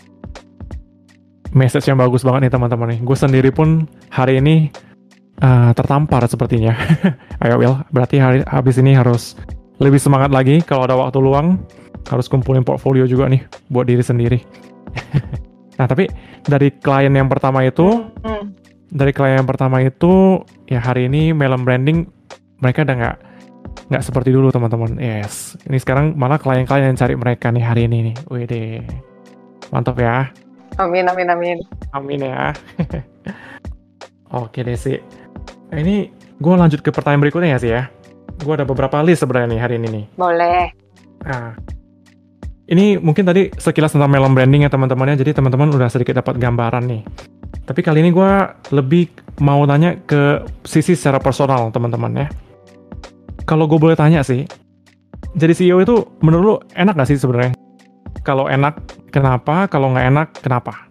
[1.54, 3.00] Message yang bagus banget nih teman-teman nih.
[3.06, 4.74] Gue sendiri pun hari ini
[5.38, 6.74] uh, tertampar sepertinya.
[7.42, 9.38] Ayo Will berarti hari habis ini harus
[9.78, 11.62] lebih semangat lagi kalau ada waktu luang
[12.08, 14.38] harus kumpulin portfolio juga nih buat diri sendiri.
[15.78, 16.06] nah tapi
[16.44, 18.44] dari klien yang pertama itu, hmm.
[18.92, 22.06] dari klien yang pertama itu ya hari ini Melon Branding
[22.60, 23.16] mereka udah nggak
[23.92, 24.96] nggak seperti dulu teman-teman.
[24.96, 28.16] Yes, ini sekarang malah klien-klien yang cari mereka nih hari ini nih.
[28.32, 28.64] Wede,
[29.68, 30.30] mantap ya.
[30.80, 31.58] Amin amin amin.
[31.94, 32.50] Amin ya.
[34.42, 34.98] Oke deh sih.
[35.70, 37.82] Ini gue lanjut ke pertanyaan berikutnya ya sih ya.
[38.42, 40.04] Gue ada beberapa list sebenarnya nih hari ini nih.
[40.18, 40.74] Boleh.
[41.22, 41.54] Nah,
[42.64, 46.84] ini mungkin tadi sekilas tentang melon branding ya teman-temannya, jadi teman-teman udah sedikit dapat gambaran
[46.88, 47.02] nih.
[47.64, 48.32] Tapi kali ini gue
[48.72, 49.08] lebih
[49.44, 52.28] mau tanya ke sisi secara personal teman-teman ya.
[53.44, 54.48] Kalau gue boleh tanya sih,
[55.36, 57.52] jadi CEO itu menurut lu enak gak sih sebenarnya?
[58.24, 58.80] Kalau enak,
[59.12, 59.68] kenapa?
[59.68, 60.88] Kalau nggak enak, kenapa?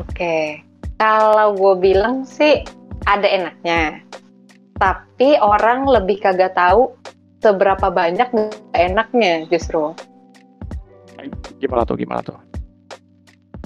[0.00, 0.64] Oke,
[0.96, 2.64] kalau gue bilang sih
[3.04, 4.00] ada enaknya.
[4.80, 6.96] Tapi orang lebih kagak tahu
[7.44, 8.32] seberapa banyak
[8.72, 9.92] enaknya justru
[11.58, 12.38] gimana tuh gimana tuh?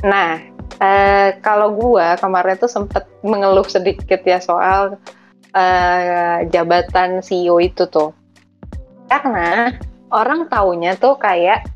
[0.07, 0.41] Nah
[0.81, 4.97] eh, kalau gua kemarin tuh sempet mengeluh sedikit ya soal
[5.55, 8.15] eh, jabatan CEO itu tuh.
[9.11, 9.75] Karena
[10.15, 11.67] orang taunya tuh kayak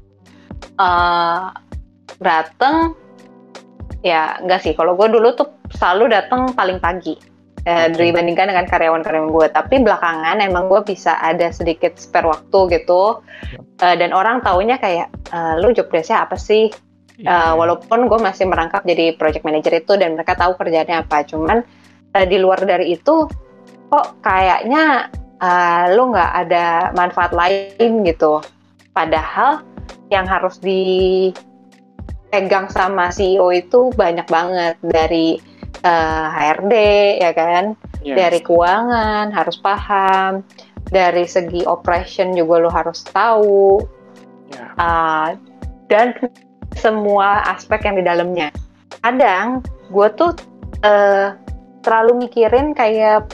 [0.79, 1.51] uh,
[2.19, 2.95] dateng
[4.03, 4.75] ya enggak sih.
[4.75, 7.34] Kalau gue dulu tuh selalu datang paling pagi
[7.65, 9.47] eh, dibandingkan dengan karyawan-karyawan gue.
[9.53, 13.25] Tapi belakangan emang gue bisa ada sedikit spare waktu gitu.
[13.83, 16.71] Uh, dan orang taunya kayak, uh, lu job desknya apa sih?
[17.15, 21.23] Uh, walaupun gue masih merangkap jadi project manager itu dan mereka tahu kerjanya apa.
[21.27, 21.63] Cuman
[22.15, 23.27] uh, di luar dari itu,
[23.91, 28.43] kok kayaknya uh, lu nggak ada manfaat lain gitu.
[28.95, 29.63] Padahal
[30.11, 31.37] yang harus dipegang
[32.71, 35.39] sama CEO itu banyak banget dari
[35.85, 36.75] uh, eh, HRD
[37.21, 37.65] ya kan
[38.01, 38.17] yes.
[38.17, 40.43] dari keuangan harus paham
[40.89, 43.85] dari segi operation juga lo harus tahu
[44.53, 44.73] yeah.
[44.75, 44.81] Ya.
[44.81, 45.29] uh,
[45.93, 46.17] dan
[46.75, 48.49] semua aspek yang di dalamnya
[49.05, 49.61] kadang
[49.93, 50.33] gue tuh
[50.83, 51.37] uh,
[51.85, 53.29] terlalu mikirin kayak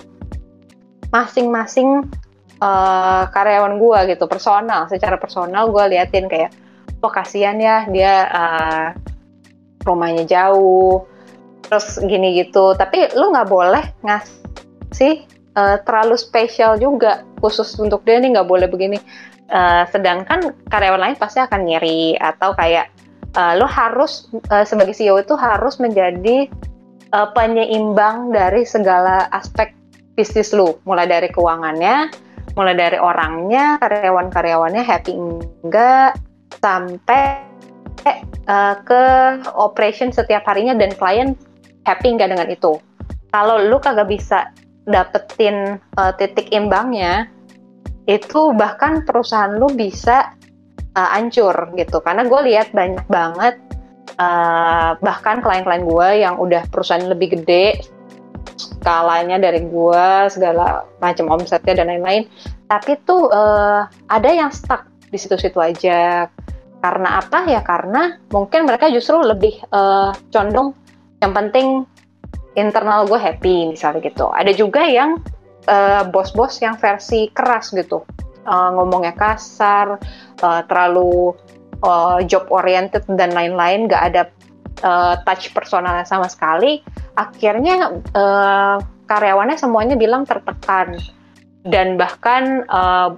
[1.15, 2.11] masing-masing
[2.59, 6.51] uh, karyawan gue gitu personal secara personal gue liatin kayak
[7.01, 8.87] oh kasihan ya dia uh,
[9.87, 11.07] rumahnya jauh
[11.71, 12.75] terus gini gitu.
[12.75, 15.23] Tapi lu nggak boleh ngasih
[15.55, 18.99] uh, terlalu spesial juga khusus untuk dia nih nggak boleh begini.
[19.51, 22.91] Uh, sedangkan karyawan lain pasti akan nyeri atau kayak
[23.35, 26.51] uh, lu harus uh, sebagai CEO itu harus menjadi
[27.15, 29.71] uh, penyeimbang dari segala aspek
[30.19, 30.75] bisnis lu.
[30.83, 32.11] Mulai dari keuangannya
[32.59, 35.15] mulai dari orangnya karyawan-karyawannya happy
[35.63, 36.19] enggak
[36.59, 37.47] sampai
[38.83, 39.05] ke
[39.55, 41.39] operation setiap harinya dan klien
[41.91, 42.79] happy nggak dengan itu?
[43.31, 44.51] Kalau lu kagak bisa
[44.87, 47.31] dapetin uh, titik imbangnya
[48.11, 50.35] itu bahkan perusahaan lu bisa
[50.99, 52.03] uh, hancur gitu.
[52.03, 53.55] Karena gue lihat banyak banget
[54.19, 57.87] uh, bahkan klien-klien gue yang udah perusahaan lebih gede
[58.59, 62.27] skalanya dari gue segala macam omsetnya dan lain-lain.
[62.67, 66.27] Tapi tuh uh, ada yang stuck di situ-situ aja.
[66.81, 67.45] Karena apa?
[67.45, 70.73] Ya karena mungkin mereka justru lebih uh, condong
[71.21, 71.85] yang penting
[72.59, 74.29] internal gue happy misalnya gitu.
[74.33, 75.21] Ada juga yang
[75.71, 78.03] uh, bos-bos yang versi keras gitu.
[78.49, 80.01] Uh, ngomongnya kasar
[80.41, 81.37] uh, terlalu
[81.85, 84.23] uh, job oriented dan lain-lain gak ada
[84.83, 86.81] uh, touch personalnya sama sekali.
[87.15, 90.97] Akhirnya uh, karyawannya semuanya bilang tertekan.
[91.61, 93.13] Dan bahkan uh,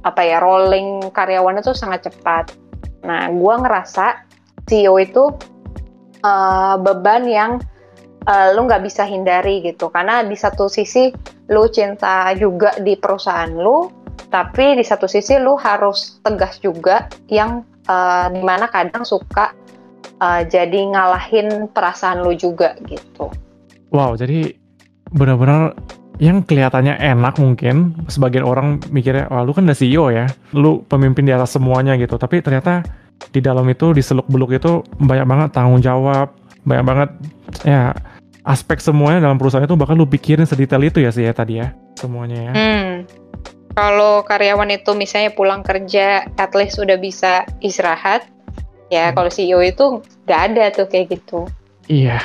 [0.00, 2.56] apa ya rolling karyawannya tuh sangat cepat.
[3.04, 4.24] Nah gue ngerasa
[4.64, 5.36] CEO itu
[6.24, 7.52] uh, beban yang
[8.26, 9.88] uh, lu nggak bisa hindari gitu.
[9.88, 11.12] Karena di satu sisi
[11.50, 17.66] lu cinta juga di perusahaan lu tapi di satu sisi lu harus tegas juga yang
[17.90, 19.50] uh, di mana kadang suka
[20.22, 23.26] uh, jadi ngalahin perasaan lu juga gitu.
[23.90, 24.54] Wow jadi
[25.10, 25.74] benar-benar
[26.22, 31.26] yang kelihatannya enak mungkin sebagian orang mikirnya wah lu kan udah CEO ya lu pemimpin
[31.26, 32.14] di atas semuanya gitu.
[32.14, 32.86] Tapi ternyata
[33.28, 36.32] di dalam itu di seluk beluk itu banyak banget tanggung jawab
[36.64, 37.10] banyak banget
[37.68, 37.92] ya
[38.44, 41.76] aspek semuanya dalam perusahaan itu bahkan lu pikirin sedetail itu ya sih ya tadi ya
[42.00, 42.52] semuanya ya.
[42.56, 42.90] Hmm.
[43.70, 48.26] kalau karyawan itu misalnya pulang kerja, at least udah bisa istirahat.
[48.90, 49.14] Ya, hmm.
[49.14, 51.46] kalau CEO itu nggak ada tuh kayak gitu.
[51.86, 52.18] Iya.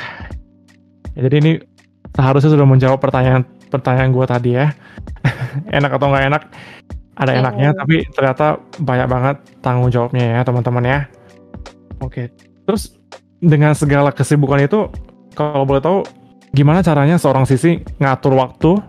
[1.14, 1.52] Ya, jadi ini
[2.18, 4.74] seharusnya sudah menjawab pertanyaan pertanyaan gue tadi ya.
[5.78, 6.44] enak atau nggak enak?
[7.16, 7.40] Ada hmm.
[7.42, 11.00] enaknya, tapi ternyata banyak banget tanggung jawabnya ya teman-teman ya.
[12.04, 12.32] Oke.
[12.68, 12.96] Terus
[13.40, 14.92] dengan segala kesibukan itu,
[15.32, 16.04] kalau boleh tahu,
[16.52, 18.80] gimana caranya seorang sisi ngatur waktu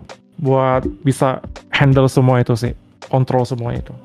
[0.43, 1.39] buat bisa
[1.71, 2.73] handle semua itu sih,
[3.07, 3.95] kontrol semua itu?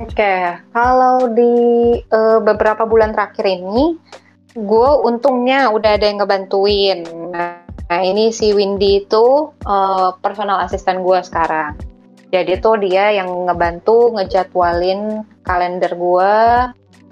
[0.00, 0.58] Oke, okay.
[0.72, 1.54] kalau di
[2.10, 4.00] uh, beberapa bulan terakhir ini,
[4.56, 7.04] gue untungnya udah ada yang ngebantuin.
[7.30, 11.91] Nah, ini si Windy itu uh, personal asisten gue sekarang.
[12.32, 16.34] Jadi tuh dia yang ngebantu ngejadwalin kalender gue.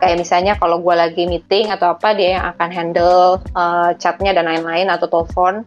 [0.01, 4.49] Kayak misalnya kalau gue lagi meeting atau apa, dia yang akan handle uh, chatnya dan
[4.49, 5.61] lain-lain atau telepon.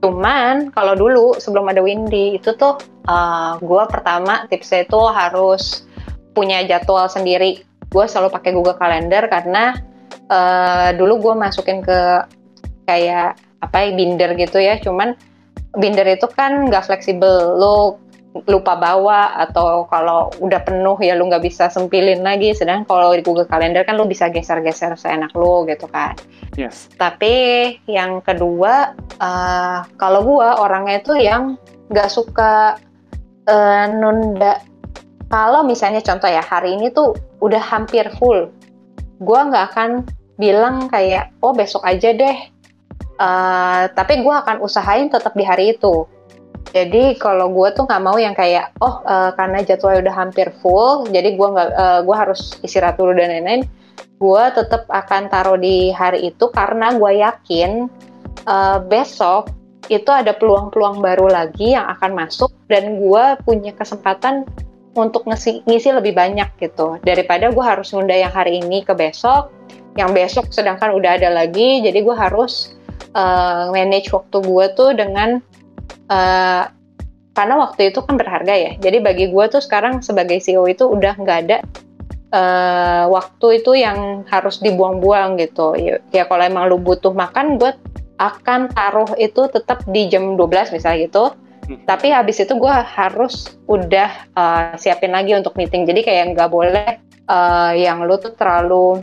[0.00, 5.84] Cuman kalau dulu sebelum ada Windy itu tuh uh, gue pertama tipsnya itu harus
[6.32, 7.60] punya jadwal sendiri.
[7.92, 9.76] Gue selalu pakai Google Calendar karena
[10.32, 12.24] uh, dulu gue masukin ke
[12.88, 14.80] kayak apa ya binder gitu ya.
[14.80, 15.12] Cuman
[15.76, 17.60] binder itu kan nggak fleksibel.
[17.60, 18.00] Lo
[18.34, 22.50] lupa bawa atau kalau udah penuh ya lu nggak bisa sempilin lagi.
[22.50, 26.18] Sedangkan kalau di Google Calendar kan lu bisa geser-geser seenak lu gitu kan.
[26.58, 26.90] Yes.
[26.98, 31.54] Tapi yang kedua uh, kalau gua orangnya itu yang
[31.94, 32.74] nggak suka
[33.46, 34.58] uh, nunda.
[35.30, 38.50] Kalau misalnya contoh ya hari ini tuh udah hampir full.
[39.22, 39.90] Gua nggak akan
[40.34, 42.36] bilang kayak oh besok aja deh.
[43.14, 46.02] Uh, tapi gua akan usahain tetap di hari itu
[46.72, 51.04] jadi kalau gue tuh nggak mau yang kayak oh uh, karena jadwalnya udah hampir full,
[51.10, 53.62] jadi gue nggak uh, gue harus istirahat dulu dan lain-lain.
[54.16, 57.90] Gue tetap akan taruh di hari itu karena gue yakin
[58.48, 59.52] uh, besok
[59.92, 64.48] itu ada peluang-peluang baru lagi yang akan masuk dan gue punya kesempatan
[64.96, 69.52] untuk ngisi, ngisi lebih banyak gitu daripada gue harus nunda yang hari ini ke besok
[69.98, 72.74] yang besok sedangkan udah ada lagi jadi gue harus
[73.12, 75.42] uh, manage waktu gue tuh dengan
[76.10, 76.64] uh,
[77.34, 78.72] karena waktu itu kan berharga ya.
[78.78, 81.58] Jadi bagi gue tuh sekarang sebagai CEO itu udah nggak ada
[82.34, 85.74] uh, waktu itu yang harus dibuang-buang gitu.
[85.78, 87.74] Ya, ya kalau emang lu butuh makan, gue
[88.18, 91.24] akan taruh itu tetap di jam 12 misalnya gitu.
[91.64, 91.80] Hmm.
[91.88, 95.88] Tapi habis itu gue harus udah uh, siapin lagi untuk meeting.
[95.88, 99.00] Jadi kayak nggak boleh uh, yang lu tuh terlalu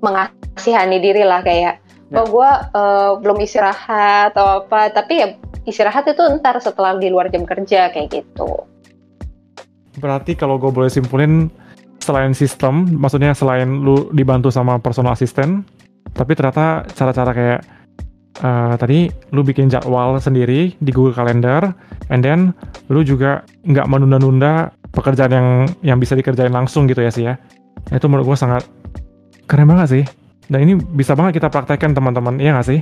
[0.00, 1.82] mengasihani diri lah kayak,
[2.14, 4.92] oh gue uh, belum istirahat atau apa.
[4.94, 5.28] Tapi ya
[5.66, 8.66] istirahat itu ntar setelah di luar jam kerja kayak gitu.
[9.96, 11.48] Berarti kalau gue boleh simpulin
[11.98, 15.66] selain sistem, maksudnya selain lu dibantu sama personal assistant,
[16.14, 17.60] tapi ternyata cara-cara kayak
[18.46, 21.74] uh, tadi lu bikin jadwal sendiri di Google Calendar,
[22.12, 22.54] and then
[22.92, 25.48] lu juga nggak menunda-nunda pekerjaan yang
[25.82, 27.34] yang bisa dikerjain langsung gitu ya sih ya.
[27.90, 28.62] Itu menurut gue sangat
[29.50, 30.04] keren banget sih.
[30.46, 32.80] Dan ini bisa banget kita praktekkan teman-teman, iya nggak sih?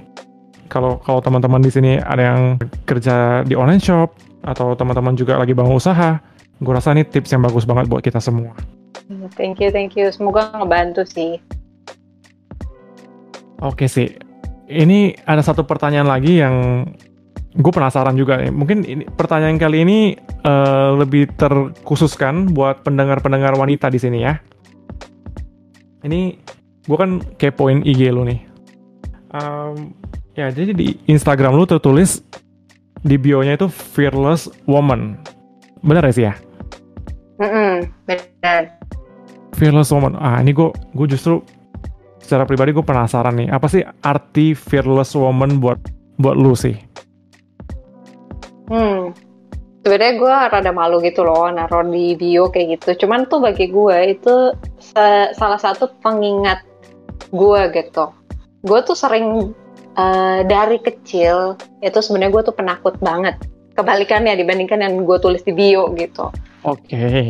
[0.68, 2.42] kalau kalau teman-teman di sini ada yang
[2.88, 6.20] kerja di online shop atau teman-teman juga lagi bangun usaha,
[6.60, 8.52] gue rasa ini tips yang bagus banget buat kita semua.
[9.36, 10.08] Thank you, thank you.
[10.12, 11.40] Semoga ngebantu sih.
[13.60, 14.16] Oke sih.
[14.64, 16.88] Ini ada satu pertanyaan lagi yang
[17.54, 18.50] gue penasaran juga nih.
[18.50, 19.98] Mungkin ini, pertanyaan kali ini
[20.42, 24.40] uh, lebih terkhususkan buat pendengar-pendengar wanita di sini ya.
[26.04, 26.36] Ini
[26.84, 28.40] gue kan kepoin IG lo nih.
[29.34, 29.96] Um,
[30.34, 32.18] Ya, jadi di Instagram lu tertulis
[33.06, 35.14] di bio-nya itu fearless woman.
[35.78, 36.34] Benar ya sih ya?
[37.38, 38.62] Mm -mm, benar.
[39.54, 40.18] Fearless woman.
[40.18, 41.38] Ah, ini gue gue justru
[42.18, 43.46] secara pribadi gue penasaran nih.
[43.54, 45.78] Apa sih arti fearless woman buat
[46.18, 46.74] buat lu sih?
[48.66, 49.14] Hmm,
[49.86, 53.06] sebenarnya gue rada malu gitu loh naruh di bio kayak gitu.
[53.06, 54.50] Cuman tuh bagi gue itu
[55.38, 56.73] salah satu pengingat
[57.32, 58.04] gue gitu.
[58.64, 59.52] Gue tuh sering
[59.98, 63.38] uh, dari kecil itu sebenarnya gue tuh penakut banget
[63.74, 66.30] kebalikannya dibandingkan yang gue tulis di bio gitu.
[66.64, 67.22] Oke, okay.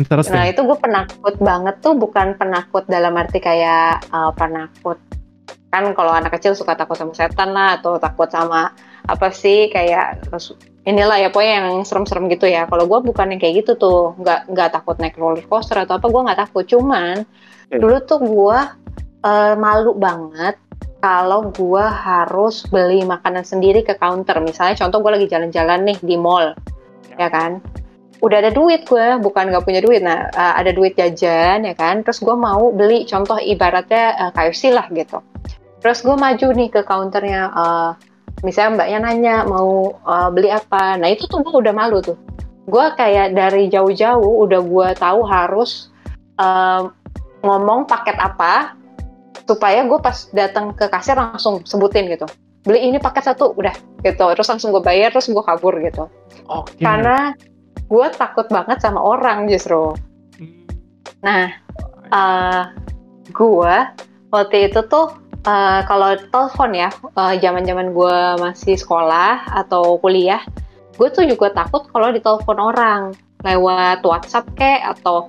[0.00, 0.34] interesting.
[0.34, 4.98] Nah itu gue penakut banget tuh bukan penakut dalam arti kayak uh, penakut
[5.72, 8.76] kan kalau anak kecil suka takut sama setan lah atau takut sama
[9.08, 10.20] apa sih kayak
[10.84, 12.68] inilah ya pokoknya yang serem-serem gitu ya.
[12.68, 16.06] Kalau gue bukan yang kayak gitu tuh, nggak nggak takut naik roller coaster atau apa,
[16.12, 16.64] gue nggak takut.
[16.68, 17.80] Cuman okay.
[17.80, 18.58] dulu tuh gue
[19.22, 20.58] uh, malu banget
[21.02, 24.38] kalau gue harus beli makanan sendiri ke counter.
[24.38, 26.54] Misalnya contoh gue lagi jalan-jalan nih di mall,
[27.18, 27.58] ya kan.
[28.22, 29.98] Udah ada duit gue, bukan nggak punya duit.
[29.98, 32.06] Nah, uh, ada duit jajan, ya kan.
[32.06, 35.18] Terus gue mau beli, contoh ibaratnya uh, KFC lah gitu.
[35.82, 37.90] Terus gue maju nih ke counternya, uh,
[38.46, 40.94] misalnya mbaknya nanya mau uh, beli apa.
[41.02, 42.18] Nah itu tuh gue udah malu tuh.
[42.62, 45.90] gue kayak dari jauh-jauh udah gue tahu harus
[46.38, 46.86] uh,
[47.42, 48.78] ngomong paket apa
[49.52, 52.24] supaya gue pas datang ke kasir langsung sebutin gitu.
[52.62, 54.24] Beli ini paket satu udah gitu.
[54.32, 56.08] Terus langsung gue bayar terus gue kabur gitu.
[56.48, 56.84] Okay.
[56.84, 57.36] karena
[57.88, 59.92] gue takut banget sama orang justru.
[60.40, 60.64] Hmm.
[61.22, 61.54] nah
[62.08, 62.62] uh, eh,
[63.30, 63.76] gue
[64.32, 65.12] waktu itu tuh
[65.44, 66.90] uh, kalau telepon ya
[67.38, 70.42] zaman uh, zaman gue masih sekolah atau kuliah
[70.96, 73.02] gue tuh juga takut kalau ditelepon orang.
[73.42, 75.26] Lewat WhatsApp kayak atau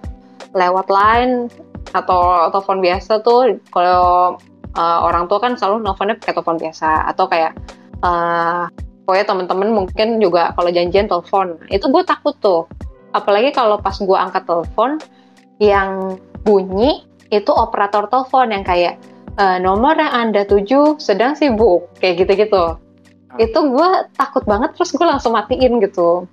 [0.53, 1.49] lewat line
[1.91, 4.38] atau telepon biasa tuh kalau
[4.77, 7.09] uh, orang tua kan selalu nelfonnya pakai telepon biasa.
[7.11, 7.57] Atau kayak
[8.05, 8.71] uh,
[9.03, 11.59] pokoknya temen-temen mungkin juga kalau janjian telepon.
[11.67, 12.69] Itu gue takut tuh.
[13.13, 14.97] Apalagi kalau pas gue angkat telepon
[15.61, 18.97] yang bunyi itu operator telepon yang kayak
[19.38, 22.77] uh, nomor yang anda tuju sedang sibuk kayak gitu-gitu.
[23.41, 26.29] Itu gue takut banget terus gue langsung matiin gitu.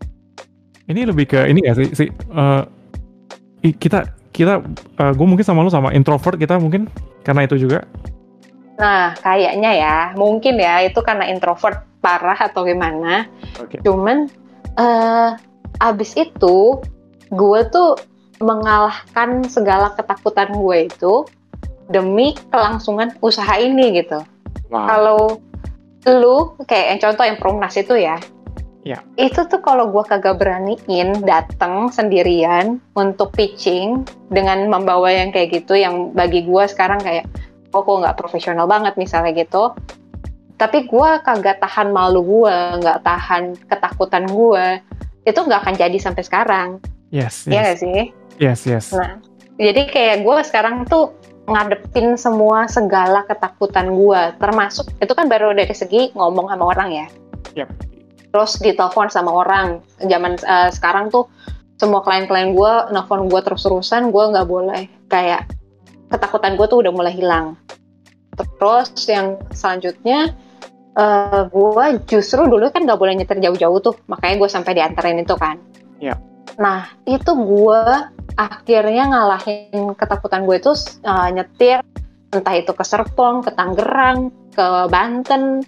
[0.91, 2.67] Ini lebih ke ini gak sih, sih uh,
[3.63, 6.87] kita kita uh, eh, gue mungkin sama lu sama introvert kita mungkin
[7.27, 7.85] karena itu juga
[8.81, 13.29] nah kayaknya ya mungkin ya itu karena introvert parah atau gimana
[13.61, 13.77] okay.
[13.85, 14.33] cuman
[14.81, 15.37] uh,
[15.85, 16.81] abis itu
[17.29, 18.01] gue tuh
[18.41, 21.29] mengalahkan segala ketakutan gue itu
[21.93, 24.25] demi kelangsungan usaha ini gitu
[24.73, 24.89] wow.
[24.89, 25.21] kalau
[26.09, 28.17] lu kayak yang contoh yang promnas itu ya
[28.81, 29.05] Ya.
[29.21, 35.77] Itu tuh kalau gue kagak beraniin datang sendirian untuk pitching dengan membawa yang kayak gitu,
[35.77, 37.29] yang bagi gue sekarang kayak,
[37.77, 39.77] oh kok nggak profesional banget misalnya gitu.
[40.57, 44.81] Tapi gue kagak tahan malu gue, nggak tahan ketakutan gue,
[45.29, 46.69] itu nggak akan jadi sampai sekarang.
[47.13, 47.45] Yes.
[47.45, 47.65] Iya yes.
[47.65, 48.01] gak sih?
[48.41, 48.87] Yes, yes.
[48.97, 49.21] Nah,
[49.61, 51.13] jadi kayak gue sekarang tuh
[51.51, 57.07] ngadepin semua segala ketakutan gue termasuk itu kan baru dari segi ngomong sama orang ya
[57.59, 57.69] yep.
[58.31, 59.83] Terus ditelepon sama orang.
[59.99, 61.27] Zaman uh, sekarang tuh
[61.77, 64.87] semua klien-klien gue nelfon gue terus-terusan gue nggak boleh.
[65.11, 65.51] Kayak
[66.11, 67.59] ketakutan gue tuh udah mulai hilang.
[68.35, 70.33] Terus yang selanjutnya
[70.97, 73.95] uh, eh, gue justru dulu kan nggak boleh nyetir jauh-jauh tuh.
[74.07, 75.59] Makanya gue sampai diantarin itu kan.
[76.01, 76.17] Yeah.
[76.57, 77.85] nah itu gue
[78.33, 80.73] akhirnya ngalahin ketakutan gue itu
[81.05, 81.85] uh, nyetir.
[82.31, 85.67] Entah itu ke Serpong, ke Tangerang, ke Banten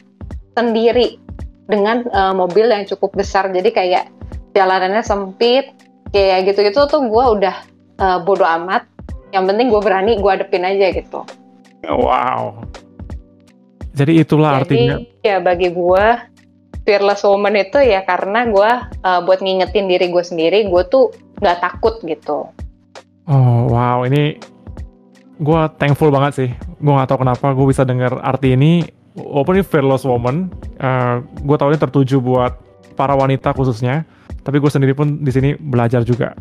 [0.55, 1.19] sendiri
[1.67, 3.51] dengan uh, mobil yang cukup besar.
[3.51, 4.11] Jadi kayak
[4.57, 5.73] jalanannya sempit
[6.13, 7.57] kayak gitu-gitu tuh gue udah
[8.01, 8.87] uh, bodoh amat.
[9.33, 11.21] Yang penting gue berani gue adepin aja gitu.
[11.89, 12.69] Wow.
[13.93, 14.97] Jadi itulah jadi, artinya.
[15.21, 16.05] ya bagi gue
[16.83, 18.71] fearless woman itu ya karena gue
[19.05, 22.49] uh, buat ngingetin diri gue sendiri gue tuh nggak takut gitu.
[23.29, 24.05] Oh wow.
[24.05, 24.37] Ini
[25.41, 26.51] gue thankful banget sih.
[26.81, 30.49] Gue nggak tahu kenapa gue bisa dengar arti ini walaupun ini fearless woman
[30.81, 32.53] uh, eh, gue tahu ini tertuju buat
[32.95, 34.05] para wanita khususnya.
[34.43, 36.35] Tapi gue sendiri pun di sini belajar juga.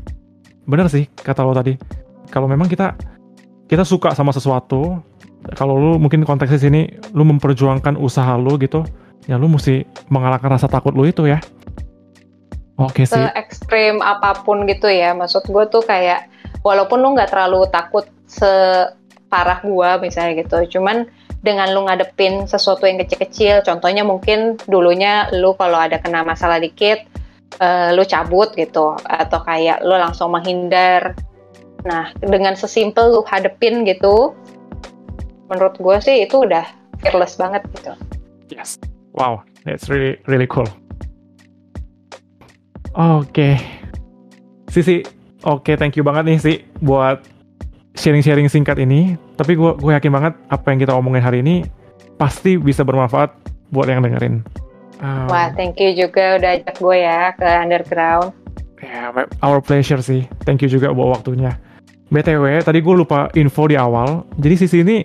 [0.66, 1.78] Bener sih kata lo tadi.
[2.34, 2.98] Kalau memang kita
[3.70, 5.00] kita suka sama sesuatu
[5.58, 6.82] kalau lu mungkin konteksnya sini
[7.14, 8.86] lu memperjuangkan usaha lu gitu
[9.26, 11.38] ya lu mesti mengalahkan rasa takut lu itu ya.
[12.82, 13.22] Oke sih.
[13.38, 15.14] Ekstrim apa pun gitu ya.
[15.14, 16.26] Maksud gue tuh kayak
[16.66, 21.06] walaupun lu nggak terlalu takut separah gue misalnya gitu cuman
[21.42, 27.02] dengan lu ngadepin sesuatu yang kecil-kecil contohnya mungkin dulunya lu kalau ada kena masalah dikit
[27.58, 31.18] uh, lu cabut gitu atau kayak lu langsung menghindar
[31.82, 34.38] nah dengan sesimpel lu hadepin gitu
[35.50, 36.64] menurut gue sih itu udah
[37.02, 37.94] fearless banget gitu
[38.54, 38.78] yes
[39.12, 40.68] Wow, that's really really cool.
[42.96, 43.54] Oke, okay.
[44.72, 45.04] Sisi,
[45.44, 47.24] oke, okay, thank you banget nih sih buat
[47.96, 49.16] sharing-sharing singkat ini.
[49.36, 51.66] Tapi gue gue yakin banget apa yang kita omongin hari ini
[52.16, 53.34] pasti bisa bermanfaat
[53.74, 54.46] buat yang dengerin.
[55.02, 58.30] Um, Wah, thank you juga udah ajak gue ya ke underground.
[58.82, 60.26] Ya, yeah, our pleasure sih.
[60.46, 61.58] Thank you juga buat waktunya.
[62.12, 64.28] BTW, tadi gue lupa info di awal.
[64.38, 65.02] Jadi sisi ini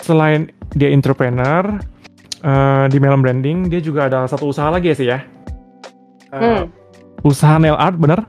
[0.00, 1.78] selain dia entrepreneur,
[2.42, 5.18] uh, di Melon Branding dia juga ada satu usaha lagi ya sih ya.
[6.32, 6.62] Uh, hmm.
[7.22, 8.24] Usaha nail art bener?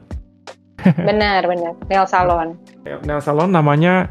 [0.96, 2.56] Bener bener nail salon.
[2.84, 4.08] Nail salon namanya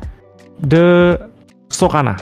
[0.60, 1.16] The
[1.68, 2.16] Sokana.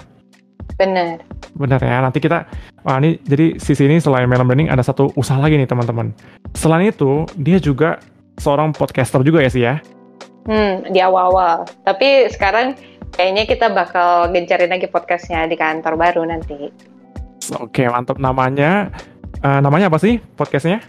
[0.74, 1.22] Bener.
[1.54, 2.02] Bener ya.
[2.02, 2.46] Nanti kita
[2.82, 6.10] wah ini jadi sisi ini selain Melon Branding ada satu usaha lagi nih teman-teman.
[6.58, 8.02] Selain itu dia juga
[8.42, 9.78] seorang podcaster juga ya sih ya.
[10.44, 11.64] Hmm, di awal-awal.
[11.86, 12.76] Tapi sekarang
[13.14, 16.68] kayaknya kita bakal gencarin lagi podcastnya di kantor baru nanti.
[17.62, 18.90] Oke, mantap namanya.
[19.44, 20.82] Uh, namanya apa sih podcastnya?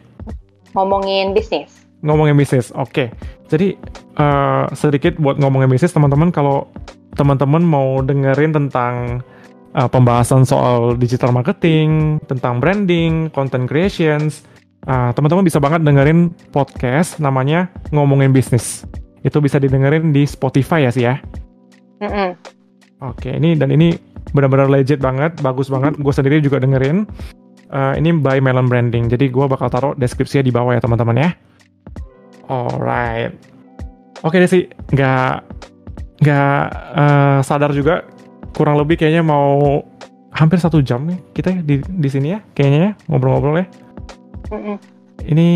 [0.74, 1.85] Ngomongin bisnis.
[2.06, 2.70] Ngomongin bisnis.
[2.78, 3.10] Oke.
[3.50, 3.74] Jadi
[4.22, 6.70] uh, sedikit buat ngomongin bisnis, teman-teman kalau
[7.18, 9.26] teman-teman mau dengerin tentang
[9.74, 14.46] uh, pembahasan soal digital marketing, tentang branding, content creations,
[14.86, 18.86] Uh, teman-teman bisa banget dengerin podcast namanya Ngomongin Bisnis.
[19.26, 21.18] Itu bisa didengerin di Spotify ya sih ya.
[21.98, 22.30] Mm -mm.
[23.02, 23.98] Oke, ini dan ini
[24.30, 25.98] benar-benar legit banget, bagus banget.
[25.98, 27.10] Gue sendiri juga dengerin.
[27.74, 29.10] Uh, ini by Melon Branding.
[29.10, 31.30] Jadi gue bakal taruh deskripsinya di bawah ya teman-teman ya.
[32.46, 33.34] Alright.
[34.22, 35.46] Oke deh sih, nggak
[36.24, 36.60] nggak
[36.96, 38.08] uh, sadar juga
[38.56, 39.84] kurang lebih kayaknya mau
[40.32, 43.68] hampir satu jam nih kita di di sini ya kayaknya ya ngobrol-ngobrol ya.
[44.52, 44.78] Mm -mm.
[45.26, 45.48] Ini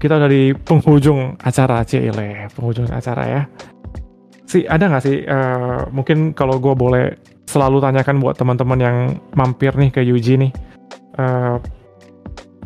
[0.00, 3.42] kita udah di penghujung acara Cile, penghujung acara ya.
[4.48, 7.14] Si ada nggak sih uh, mungkin kalau gue boleh
[7.46, 8.96] selalu tanyakan buat teman-teman yang
[9.34, 10.52] mampir nih ke Yuji nih,
[11.18, 11.58] uh,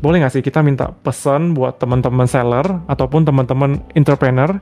[0.05, 4.53] boleh nggak sih kita minta pesan buat teman-teman seller ataupun teman-teman entrepreneur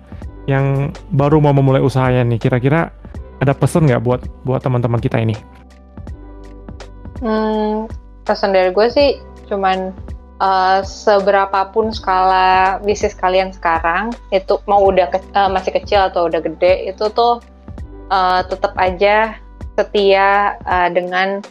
[0.47, 2.95] yang baru mau memulai usahanya nih, kira-kira
[3.43, 5.35] ada pesan nggak buat buat teman-teman kita ini?
[7.19, 7.91] Hmm,
[8.23, 9.19] pesan dari gue sih
[9.51, 9.91] cuman
[10.39, 16.39] uh, seberapapun skala bisnis kalian sekarang itu mau udah ke, uh, masih kecil atau udah
[16.39, 17.43] gede itu tuh
[18.15, 19.39] uh, tetap aja
[19.75, 21.43] setia uh, dengan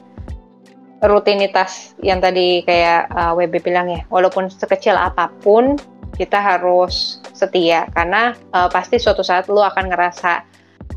[1.01, 5.75] rutinitas yang tadi kayak uh, WB bilang ya walaupun sekecil apa pun
[6.13, 7.89] kita harus setia.
[7.89, 10.31] Karena uh, pasti suatu saat lu akan ngerasa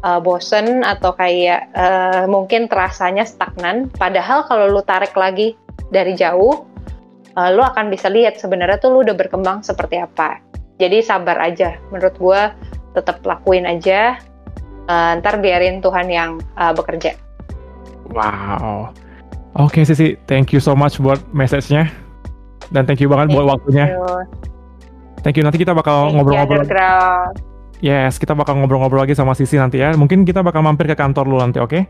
[0.05, 3.89] uh, bosen atau kayak uh, mungkin terasanya stagnan.
[3.97, 5.57] Padahal kalau lu tarik lagi
[5.89, 6.69] dari jauh
[7.39, 10.45] uh, lu akan bisa lihat sebenarnya tuh lu udah berkembang seperti apa.
[10.77, 11.81] Jadi sabar aja.
[11.89, 12.43] Menurut gue
[12.93, 14.21] tetap lakuin aja.
[14.85, 17.17] Uh, ntar biarin Tuhan yang uh, bekerja.
[18.13, 18.93] Wow
[19.59, 21.91] oke okay, Sisi thank you so much buat message-nya
[22.75, 24.45] dan thank you banget thank buat waktunya you.
[25.25, 25.45] Thank you.
[25.49, 26.69] Nanti kita bakal ngobrol-ngobrol.
[27.81, 29.97] Yes, kita bakal ngobrol-ngobrol lagi sama Sisi nanti ya.
[29.97, 31.73] Mungkin kita bakal mampir ke kantor lu nanti, oke?
[31.73, 31.83] Okay?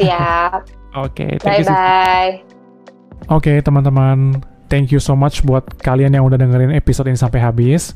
[0.00, 0.60] Siap.
[1.04, 2.32] oke, okay, bye-bye.
[3.28, 4.40] Oke, okay, teman-teman.
[4.72, 7.92] Thank you so much buat kalian yang udah dengerin episode ini sampai habis.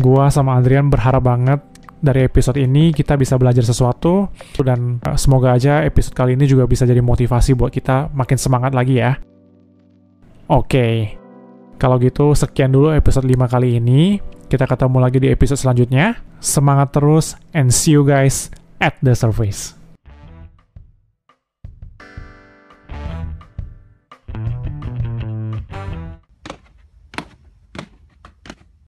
[0.00, 1.60] Gua sama Adrian berharap banget
[2.00, 6.64] dari episode ini kita bisa belajar sesuatu dan uh, semoga aja episode kali ini juga
[6.64, 9.20] bisa jadi motivasi buat kita makin semangat lagi ya.
[10.50, 11.16] Oke.
[11.80, 14.20] Kalau gitu, sekian dulu episode 5 kali ini.
[14.50, 16.20] Kita ketemu lagi di episode selanjutnya.
[16.42, 19.79] Semangat terus, and see you guys at the surface.